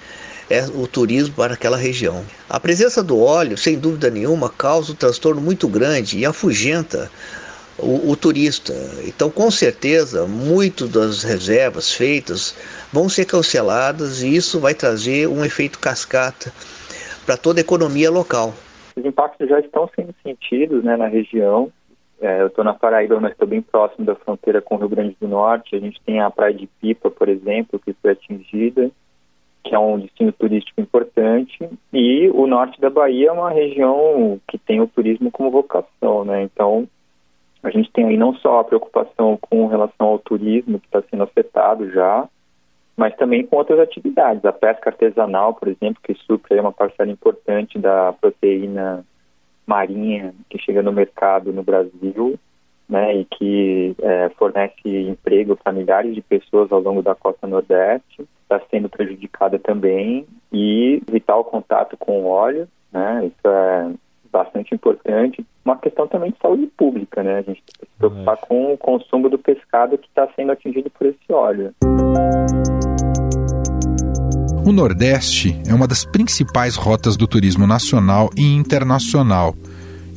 é, 0.49 0.65
o 0.75 0.85
turismo 0.87 1.33
para 1.33 1.53
aquela 1.53 1.77
região. 1.77 2.25
A 2.49 2.59
presença 2.59 3.01
do 3.01 3.17
óleo, 3.17 3.57
sem 3.57 3.79
dúvida 3.79 4.09
nenhuma, 4.09 4.49
causa 4.49 4.91
um 4.91 4.95
transtorno 4.95 5.39
muito 5.39 5.69
grande 5.69 6.17
e 6.17 6.25
afugenta 6.25 7.09
o, 7.77 8.11
o, 8.11 8.15
turista. 8.15 8.73
Então, 9.05 9.29
com 9.29 9.51
certeza, 9.51 10.25
muito 10.25 10.87
das 10.87 11.23
reservas 11.23 11.93
feitas 11.93 12.55
vão 12.91 13.09
ser 13.09 13.25
canceladas 13.25 14.23
e 14.23 14.35
isso 14.35 14.59
vai 14.59 14.73
trazer 14.73 15.27
um 15.27 15.43
efeito 15.43 15.79
cascata 15.79 16.51
para 17.25 17.35
toda 17.35 17.59
a 17.59 17.61
economia 17.61 18.09
local. 18.09 18.53
Os 18.95 19.03
impactos 19.03 19.49
já 19.49 19.59
estão 19.59 19.89
sendo 19.95 20.13
sentidos 20.23 20.83
né, 20.83 20.95
na 20.95 21.07
região. 21.07 21.71
É, 22.21 22.41
eu 22.41 22.47
estou 22.47 22.63
na 22.63 22.73
Paraíba, 22.73 23.19
mas 23.19 23.33
estou 23.33 23.47
bem 23.47 23.61
próximo 23.61 24.05
da 24.05 24.15
fronteira 24.15 24.61
com 24.61 24.75
o 24.75 24.77
Rio 24.77 24.89
Grande 24.89 25.17
do 25.19 25.27
Norte. 25.27 25.75
A 25.75 25.79
gente 25.79 25.99
tem 26.05 26.21
a 26.21 26.29
Praia 26.29 26.53
de 26.53 26.67
Pipa, 26.79 27.11
por 27.11 27.27
exemplo, 27.27 27.77
que 27.77 27.93
foi 28.01 28.11
atingida, 28.11 28.89
que 29.63 29.75
é 29.75 29.79
um 29.79 29.99
destino 29.99 30.31
turístico 30.31 30.79
importante. 30.79 31.69
E 31.91 32.29
o 32.29 32.47
norte 32.47 32.79
da 32.79 32.89
Bahia 32.89 33.29
é 33.29 33.31
uma 33.33 33.49
região 33.49 34.39
que 34.47 34.57
tem 34.57 34.79
o 34.79 34.87
turismo 34.87 35.29
como 35.29 35.51
vocação, 35.51 36.23
né? 36.23 36.43
Então, 36.43 36.87
a 37.65 37.71
gente 37.71 37.91
tem 37.91 38.05
aí 38.05 38.17
não 38.17 38.35
só 38.35 38.59
a 38.59 38.63
preocupação 38.63 39.37
com 39.41 39.65
relação 39.65 40.07
ao 40.07 40.19
turismo 40.19 40.79
que 40.79 40.85
está 40.85 41.01
sendo 41.09 41.23
afetado 41.23 41.89
já, 41.89 42.27
mas 42.95 43.15
também 43.15 43.45
com 43.45 43.57
outras 43.57 43.79
atividades. 43.79 44.45
A 44.45 44.53
pesca 44.53 44.91
artesanal, 44.91 45.55
por 45.55 45.67
exemplo, 45.67 46.01
que 46.03 46.13
supre 46.13 46.59
uma 46.59 46.71
parcela 46.71 47.11
importante 47.11 47.79
da 47.79 48.13
proteína 48.13 49.03
marinha 49.65 50.33
que 50.47 50.59
chega 50.59 50.83
no 50.83 50.93
mercado 50.93 51.51
no 51.51 51.63
Brasil, 51.63 52.39
né, 52.87 53.15
e 53.15 53.25
que 53.25 53.95
é, 53.99 54.29
fornece 54.37 54.75
emprego 54.85 55.57
para 55.57 55.73
milhares 55.73 56.13
de 56.13 56.21
pessoas 56.21 56.71
ao 56.71 56.79
longo 56.79 57.01
da 57.01 57.15
costa 57.15 57.47
nordeste, 57.47 58.27
está 58.43 58.61
sendo 58.69 58.87
prejudicada 58.87 59.57
também 59.57 60.27
e 60.53 61.01
evitar 61.07 61.35
o 61.35 61.43
contato 61.43 61.97
com 61.97 62.21
o 62.21 62.27
óleo, 62.27 62.67
né, 62.93 63.25
isso 63.25 63.47
é 63.47 63.91
bastante 64.35 64.75
importante. 64.75 65.45
Uma 65.63 65.77
questão 65.77 66.07
também 66.07 66.31
de 66.31 66.37
saúde 66.41 66.67
pública, 66.77 67.23
né? 67.23 67.37
A 67.39 67.41
gente 67.41 67.63
tem 67.63 67.75
que 67.79 67.85
se 67.85 67.97
preocupar 67.97 68.35
é. 68.35 68.45
com 68.45 68.73
o 68.73 68.77
consumo 68.77 69.29
do 69.29 69.37
pescado 69.37 69.97
que 69.97 70.07
está 70.07 70.27
sendo 70.35 70.51
atingido 70.51 70.89
por 70.89 71.07
esse 71.07 71.31
óleo. 71.31 71.73
O 74.65 74.71
Nordeste 74.71 75.57
é 75.69 75.73
uma 75.73 75.87
das 75.87 76.03
principais 76.03 76.75
rotas 76.75 77.15
do 77.15 77.27
turismo 77.27 77.65
nacional 77.65 78.29
e 78.35 78.43
internacional. 78.43 79.55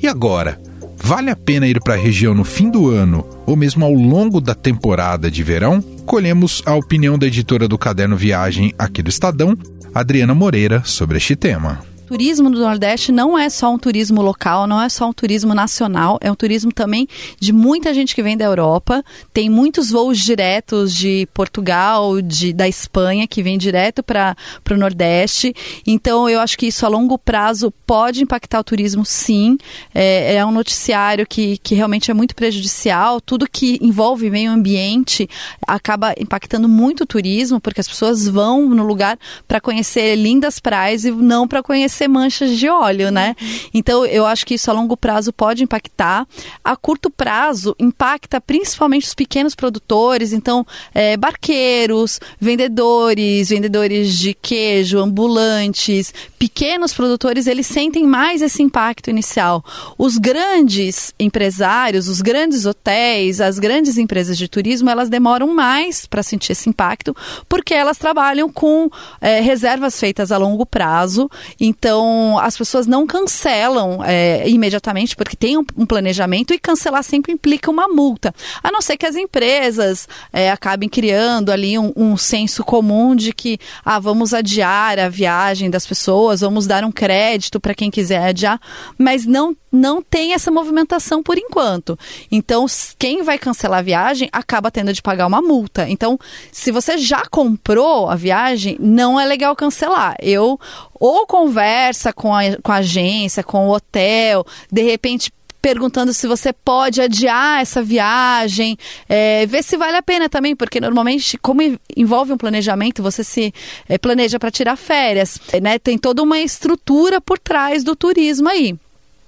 E 0.02 0.08
agora, 0.08 0.58
vale 0.96 1.30
a 1.30 1.36
pena 1.36 1.66
ir 1.66 1.80
para 1.80 1.94
a 1.94 1.98
região 1.98 2.34
no 2.34 2.44
fim 2.44 2.70
do 2.70 2.88
ano 2.88 3.24
ou 3.46 3.54
mesmo 3.56 3.84
ao 3.84 3.92
longo 3.92 4.40
da 4.40 4.54
temporada 4.54 5.30
de 5.30 5.42
verão? 5.42 5.80
Colhemos 6.06 6.62
a 6.66 6.74
opinião 6.74 7.18
da 7.18 7.26
editora 7.26 7.68
do 7.68 7.78
Caderno 7.78 8.16
Viagem 8.16 8.72
aqui 8.78 9.02
do 9.02 9.10
Estadão, 9.10 9.54
Adriana 9.94 10.34
Moreira, 10.34 10.82
sobre 10.84 11.18
este 11.18 11.36
tema 11.36 11.87
turismo 12.08 12.48
do 12.48 12.58
Nordeste 12.58 13.12
não 13.12 13.38
é 13.38 13.50
só 13.50 13.70
um 13.70 13.78
turismo 13.78 14.22
local, 14.22 14.66
não 14.66 14.80
é 14.80 14.88
só 14.88 15.10
um 15.10 15.12
turismo 15.12 15.54
nacional, 15.54 16.18
é 16.22 16.32
um 16.32 16.34
turismo 16.34 16.72
também 16.72 17.06
de 17.38 17.52
muita 17.52 17.92
gente 17.92 18.14
que 18.14 18.22
vem 18.22 18.34
da 18.34 18.46
Europa. 18.46 19.04
Tem 19.30 19.50
muitos 19.50 19.90
voos 19.90 20.18
diretos 20.18 20.94
de 20.94 21.28
Portugal, 21.34 22.22
de, 22.22 22.54
da 22.54 22.66
Espanha, 22.66 23.28
que 23.28 23.42
vem 23.42 23.58
direto 23.58 24.02
para 24.02 24.34
o 24.70 24.76
Nordeste. 24.76 25.54
Então, 25.86 26.30
eu 26.30 26.40
acho 26.40 26.56
que 26.56 26.66
isso 26.66 26.86
a 26.86 26.88
longo 26.88 27.18
prazo 27.18 27.70
pode 27.86 28.22
impactar 28.22 28.60
o 28.60 28.64
turismo, 28.64 29.04
sim. 29.04 29.58
É, 29.94 30.36
é 30.36 30.46
um 30.46 30.50
noticiário 30.50 31.26
que, 31.26 31.58
que 31.58 31.74
realmente 31.74 32.10
é 32.10 32.14
muito 32.14 32.34
prejudicial. 32.34 33.20
Tudo 33.20 33.46
que 33.50 33.78
envolve 33.82 34.30
meio 34.30 34.50
ambiente 34.50 35.28
acaba 35.66 36.14
impactando 36.18 36.68
muito 36.68 37.02
o 37.02 37.06
turismo, 37.06 37.60
porque 37.60 37.82
as 37.82 37.88
pessoas 37.88 38.26
vão 38.26 38.66
no 38.70 38.86
lugar 38.86 39.18
para 39.46 39.60
conhecer 39.60 40.16
lindas 40.16 40.58
praias 40.58 41.04
e 41.04 41.10
não 41.10 41.46
para 41.46 41.62
conhecer 41.62 41.97
ser 41.98 42.08
manchas 42.08 42.56
de 42.56 42.68
óleo, 42.68 43.10
né? 43.10 43.34
Então 43.74 44.04
eu 44.06 44.24
acho 44.24 44.46
que 44.46 44.54
isso 44.54 44.70
a 44.70 44.74
longo 44.74 44.96
prazo 44.96 45.32
pode 45.32 45.62
impactar. 45.62 46.26
A 46.64 46.76
curto 46.76 47.10
prazo 47.10 47.74
impacta 47.78 48.40
principalmente 48.40 49.06
os 49.06 49.14
pequenos 49.14 49.54
produtores, 49.54 50.32
então 50.32 50.66
é, 50.94 51.16
barqueiros, 51.16 52.20
vendedores, 52.40 53.48
vendedores 53.48 54.14
de 54.16 54.34
queijo, 54.34 54.98
ambulantes, 54.98 56.14
pequenos 56.38 56.94
produtores, 56.94 57.46
eles 57.46 57.66
sentem 57.66 58.06
mais 58.06 58.40
esse 58.40 58.62
impacto 58.62 59.10
inicial. 59.10 59.64
Os 59.98 60.16
grandes 60.16 61.12
empresários, 61.18 62.08
os 62.08 62.20
grandes 62.20 62.64
hotéis, 62.64 63.40
as 63.40 63.58
grandes 63.58 63.98
empresas 63.98 64.38
de 64.38 64.48
turismo, 64.48 64.88
elas 64.88 65.08
demoram 65.08 65.54
mais 65.54 66.06
para 66.06 66.22
sentir 66.22 66.52
esse 66.52 66.68
impacto, 66.68 67.14
porque 67.48 67.74
elas 67.74 67.98
trabalham 67.98 68.50
com 68.50 68.88
é, 69.20 69.40
reservas 69.40 69.98
feitas 69.98 70.30
a 70.30 70.38
longo 70.38 70.64
prazo. 70.64 71.28
Então 71.60 71.87
então, 71.88 72.38
as 72.38 72.54
pessoas 72.54 72.86
não 72.86 73.06
cancelam 73.06 74.04
é, 74.04 74.46
imediatamente, 74.46 75.16
porque 75.16 75.34
tem 75.34 75.56
um, 75.56 75.64
um, 75.74 75.86
planejamento, 75.86 76.52
e 76.52 76.58
cancelar 76.58 77.02
sempre 77.02 77.32
implica 77.32 77.70
uma 77.70 77.88
multa. 77.88 78.34
A 78.62 78.70
não 78.70 78.82
ser 78.82 78.98
que 78.98 79.06
as 79.06 79.16
empresas 79.16 80.06
é, 80.30 80.50
acabem 80.50 80.86
criando 80.86 81.50
ali 81.50 81.78
um, 81.78 81.90
um 81.96 82.14
senso 82.14 82.62
comum 82.62 83.16
de 83.16 83.32
que 83.32 83.58
ah, 83.82 83.98
vamos 83.98 84.34
adiar 84.34 84.98
a 84.98 85.08
viagem 85.08 85.70
das 85.70 85.86
pessoas, 85.86 86.42
vamos 86.42 86.66
dar 86.66 86.84
um 86.84 86.92
crédito 86.92 87.58
para 87.58 87.74
quem 87.74 87.90
quiser 87.90 88.22
adiar, 88.22 88.60
mas 88.98 89.24
não 89.24 89.56
não 89.70 90.02
tem 90.02 90.32
essa 90.32 90.50
movimentação 90.50 91.22
por 91.22 91.38
enquanto. 91.38 91.98
Então, 92.30 92.66
quem 92.98 93.22
vai 93.22 93.38
cancelar 93.38 93.80
a 93.80 93.82
viagem 93.82 94.28
acaba 94.32 94.70
tendo 94.70 94.92
de 94.92 95.02
pagar 95.02 95.26
uma 95.26 95.42
multa. 95.42 95.88
Então, 95.88 96.18
se 96.50 96.70
você 96.70 96.98
já 96.98 97.22
comprou 97.30 98.08
a 98.08 98.14
viagem, 98.14 98.76
não 98.80 99.18
é 99.18 99.24
legal 99.24 99.54
cancelar. 99.54 100.16
Eu 100.20 100.58
ou 100.94 101.26
conversa 101.26 102.12
com 102.12 102.34
a, 102.34 102.56
com 102.62 102.72
a 102.72 102.76
agência, 102.76 103.44
com 103.44 103.68
o 103.68 103.72
hotel, 103.72 104.44
de 104.70 104.82
repente 104.82 105.32
perguntando 105.60 106.12
se 106.12 106.26
você 106.26 106.52
pode 106.52 107.00
adiar 107.00 107.60
essa 107.60 107.82
viagem, 107.82 108.78
é, 109.08 109.44
ver 109.46 109.62
se 109.62 109.76
vale 109.76 109.96
a 109.96 110.02
pena 110.02 110.28
também, 110.28 110.54
porque 110.54 110.80
normalmente, 110.80 111.36
como 111.36 111.60
envolve 111.96 112.32
um 112.32 112.38
planejamento, 112.38 113.02
você 113.02 113.24
se 113.24 113.52
é, 113.88 113.98
planeja 113.98 114.38
para 114.38 114.50
tirar 114.50 114.76
férias, 114.76 115.38
né? 115.60 115.78
Tem 115.78 115.98
toda 115.98 116.22
uma 116.22 116.38
estrutura 116.38 117.20
por 117.20 117.38
trás 117.38 117.82
do 117.82 117.96
turismo 117.96 118.48
aí. 118.48 118.76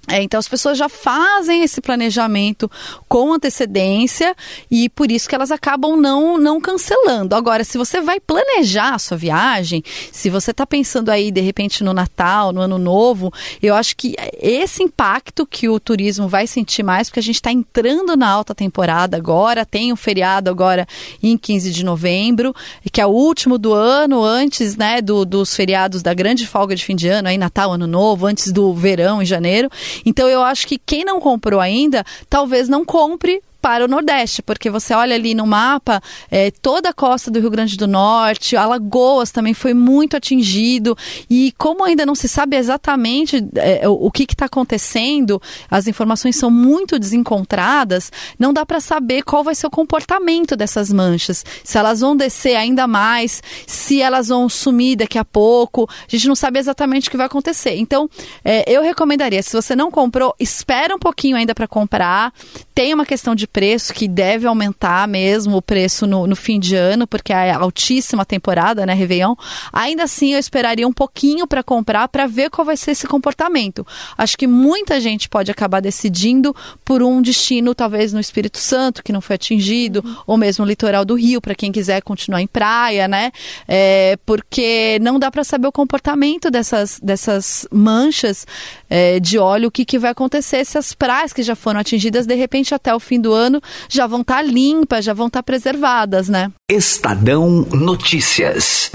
É, 0.07 0.21
então 0.21 0.39
as 0.39 0.47
pessoas 0.47 0.77
já 0.77 0.89
fazem 0.89 1.61
esse 1.61 1.79
planejamento 1.79 2.69
com 3.07 3.33
antecedência 3.33 4.35
e 4.69 4.89
por 4.89 5.11
isso 5.11 5.29
que 5.29 5.35
elas 5.35 5.51
acabam 5.51 5.95
não, 5.95 6.39
não 6.39 6.59
cancelando. 6.59 7.35
Agora, 7.35 7.63
se 7.63 7.77
você 7.77 8.01
vai 8.01 8.19
planejar 8.19 8.95
a 8.95 8.99
sua 8.99 9.15
viagem, 9.15 9.83
se 10.11 10.29
você 10.29 10.51
está 10.51 10.65
pensando 10.65 11.09
aí 11.09 11.31
de 11.31 11.39
repente 11.39 11.83
no 11.83 11.93
Natal, 11.93 12.51
no 12.51 12.61
Ano 12.61 12.79
Novo, 12.79 13.31
eu 13.61 13.75
acho 13.75 13.95
que 13.95 14.15
esse 14.41 14.81
impacto 14.81 15.45
que 15.45 15.69
o 15.69 15.79
turismo 15.79 16.27
vai 16.27 16.47
sentir 16.47 16.81
mais, 16.81 17.07
porque 17.07 17.19
a 17.19 17.23
gente 17.23 17.35
está 17.35 17.51
entrando 17.51 18.17
na 18.17 18.27
alta 18.27 18.55
temporada 18.55 19.15
agora, 19.15 19.65
tem 19.65 19.93
um 19.93 19.95
feriado 19.95 20.49
agora 20.49 20.87
em 21.21 21.37
15 21.37 21.71
de 21.71 21.85
novembro, 21.85 22.55
que 22.91 22.99
é 22.99 23.05
o 23.05 23.09
último 23.09 23.57
do 23.57 23.71
ano, 23.71 24.23
antes 24.23 24.75
né, 24.75 24.99
do, 24.99 25.25
dos 25.25 25.55
feriados 25.55 26.01
da 26.01 26.13
grande 26.13 26.47
folga 26.47 26.75
de 26.75 26.83
fim 26.83 26.95
de 26.95 27.07
ano, 27.07 27.27
aí 27.27 27.37
Natal, 27.37 27.71
Ano 27.73 27.85
Novo, 27.85 28.25
antes 28.25 28.51
do 28.51 28.73
verão 28.73 29.21
em 29.21 29.25
janeiro. 29.25 29.69
Então 30.05 30.27
eu 30.27 30.41
acho 30.41 30.67
que 30.67 30.77
quem 30.77 31.03
não 31.03 31.19
comprou 31.19 31.59
ainda, 31.59 32.03
talvez 32.29 32.67
não 32.69 32.85
compre 32.85 33.41
para 33.61 33.85
o 33.85 33.87
Nordeste, 33.87 34.41
porque 34.41 34.69
você 34.69 34.93
olha 34.93 35.15
ali 35.15 35.35
no 35.35 35.45
mapa, 35.45 36.01
é, 36.29 36.49
toda 36.49 36.89
a 36.89 36.93
costa 36.93 37.29
do 37.29 37.39
Rio 37.39 37.51
Grande 37.51 37.77
do 37.77 37.87
Norte, 37.87 38.57
Alagoas 38.57 39.31
também 39.31 39.53
foi 39.53 39.73
muito 39.73 40.17
atingido, 40.17 40.97
e 41.29 41.53
como 41.57 41.83
ainda 41.83 42.05
não 42.05 42.15
se 42.15 42.27
sabe 42.27 42.57
exatamente 42.57 43.45
é, 43.55 43.87
o, 43.87 44.09
que 44.09 44.23
está 44.23 44.45
acontecendo, 44.45 45.41
as 45.69 45.87
informações 45.87 46.35
são 46.35 46.49
muito 46.49 46.97
desencontradas, 46.97 48.11
não 48.39 48.51
dá 48.51 48.65
para 48.65 48.79
saber 48.79 49.21
qual 49.23 49.43
vai 49.43 49.53
ser 49.53 49.67
o 49.67 49.71
comportamento 49.71 50.55
dessas 50.55 50.91
manchas, 50.91 51.45
se 51.63 51.77
elas 51.77 52.01
vão 52.01 52.15
descer 52.15 52.55
ainda 52.55 52.87
mais, 52.87 53.43
se 53.67 54.01
elas 54.01 54.29
vão 54.29 54.49
sumir 54.49 54.95
daqui 54.95 55.19
a 55.19 55.25
pouco, 55.25 55.87
a 55.89 56.05
gente 56.07 56.27
não 56.27 56.35
sabe 56.35 56.57
exatamente 56.57 57.07
o 57.07 57.11
que 57.11 57.17
vai 57.17 57.27
acontecer. 57.27 57.75
Então, 57.75 58.09
é, 58.43 58.63
eu 58.67 58.81
recomendaria, 58.81 59.43
se 59.43 59.53
você 59.53 59.75
não 59.75 59.91
comprou, 59.91 60.33
espera 60.39 60.95
um 60.95 60.99
pouquinho 60.99 61.37
ainda 61.37 61.53
para 61.53 61.67
comprar, 61.67 62.33
tem 62.73 62.93
uma 62.93 63.05
questão 63.05 63.35
de 63.35 63.50
preço 63.51 63.93
que 63.93 64.07
deve 64.07 64.47
aumentar 64.47 65.07
mesmo 65.07 65.57
o 65.57 65.61
preço 65.61 66.07
no, 66.07 66.25
no, 66.25 66.35
fim 66.35 66.59
de 66.59 66.75
ano, 66.75 67.05
porque 67.05 67.33
é 67.33 67.51
altíssima 67.51 68.25
temporada, 68.25 68.85
né, 68.85 68.93
Réveillon. 68.93 69.35
Ainda 69.71 70.03
assim, 70.03 70.33
eu 70.33 70.39
esperaria 70.39 70.87
um 70.87 70.93
pouquinho 70.93 71.45
para 71.45 71.63
comprar 71.63 72.07
para 72.07 72.27
ver 72.27 72.49
qual 72.49 72.65
vai 72.65 72.77
ser 72.77 72.91
esse 72.91 73.07
comportamento. 73.07 73.85
Acho 74.17 74.37
que 74.37 74.47
muita 74.47 74.99
gente 74.99 75.29
pode 75.29 75.51
acabar 75.51 75.81
decidindo 75.81 76.55
por 76.83 77.03
um 77.03 77.21
destino, 77.21 77.75
talvez 77.75 78.13
no 78.13 78.19
Espírito 78.19 78.57
Santo, 78.57 79.03
que 79.03 79.11
não 79.11 79.21
foi 79.21 79.35
atingido, 79.35 80.03
ou 80.25 80.37
mesmo 80.37 80.65
no 80.65 80.69
litoral 80.69 81.03
do 81.03 81.15
Rio, 81.15 81.41
para 81.41 81.55
quem 81.55 81.71
quiser 81.71 82.01
continuar 82.01 82.41
em 82.41 82.47
praia, 82.47 83.07
né? 83.07 83.31
É, 83.67 84.17
porque 84.25 84.99
não 85.01 85.19
dá 85.19 85.31
para 85.31 85.43
saber 85.43 85.67
o 85.67 85.71
comportamento 85.71 86.51
dessas, 86.51 86.99
dessas 87.01 87.67
manchas 87.71 88.45
é, 88.91 89.21
de 89.21 89.39
óleo, 89.39 89.69
o 89.69 89.71
que, 89.71 89.85
que 89.85 89.97
vai 89.97 90.11
acontecer 90.11 90.65
se 90.65 90.77
as 90.77 90.93
praias 90.93 91.31
que 91.31 91.41
já 91.41 91.55
foram 91.55 91.79
atingidas, 91.79 92.25
de 92.25 92.35
repente, 92.35 92.75
até 92.75 92.93
o 92.93 92.99
fim 92.99 93.21
do 93.21 93.31
ano, 93.31 93.61
já 93.87 94.05
vão 94.05 94.19
estar 94.19 94.35
tá 94.35 94.41
limpas, 94.41 95.05
já 95.05 95.13
vão 95.13 95.27
estar 95.27 95.39
tá 95.39 95.43
preservadas, 95.43 96.27
né? 96.27 96.51
Estadão 96.69 97.65
Notícias. 97.71 98.91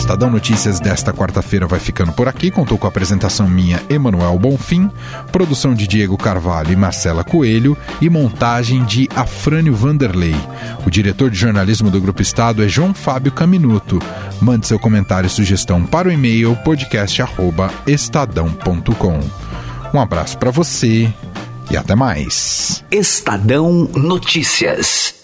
Estadão 0.00 0.30
Notícias 0.30 0.80
desta 0.80 1.12
quarta-feira 1.12 1.66
vai 1.66 1.78
ficando 1.78 2.10
por 2.10 2.26
aqui. 2.26 2.50
Contou 2.50 2.78
com 2.78 2.86
a 2.86 2.88
apresentação 2.88 3.46
minha, 3.46 3.82
Emanuel 3.88 4.36
Bonfim, 4.38 4.90
produção 5.30 5.74
de 5.74 5.86
Diego 5.86 6.16
Carvalho 6.16 6.72
e 6.72 6.76
Marcela 6.76 7.22
Coelho 7.22 7.76
e 8.00 8.08
montagem 8.08 8.82
de 8.84 9.06
Afrânio 9.14 9.74
Vanderlei. 9.74 10.34
O 10.86 10.90
diretor 10.90 11.28
de 11.30 11.36
jornalismo 11.36 11.90
do 11.90 12.00
Grupo 12.00 12.22
Estado 12.22 12.64
é 12.64 12.68
João 12.68 12.94
Fábio 12.94 13.30
Caminuto. 13.30 14.00
Mande 14.40 14.66
seu 14.66 14.78
comentário 14.78 15.26
e 15.26 15.30
sugestão 15.30 15.84
para 15.84 16.08
o 16.08 16.12
e-mail 16.12 16.56
podcast@estadão.com. 16.64 19.20
Um 19.92 20.00
abraço 20.00 20.38
para 20.38 20.50
você 20.50 21.12
e 21.70 21.76
até 21.76 21.94
mais. 21.94 22.82
Estadão 22.90 23.86
Notícias. 23.94 25.19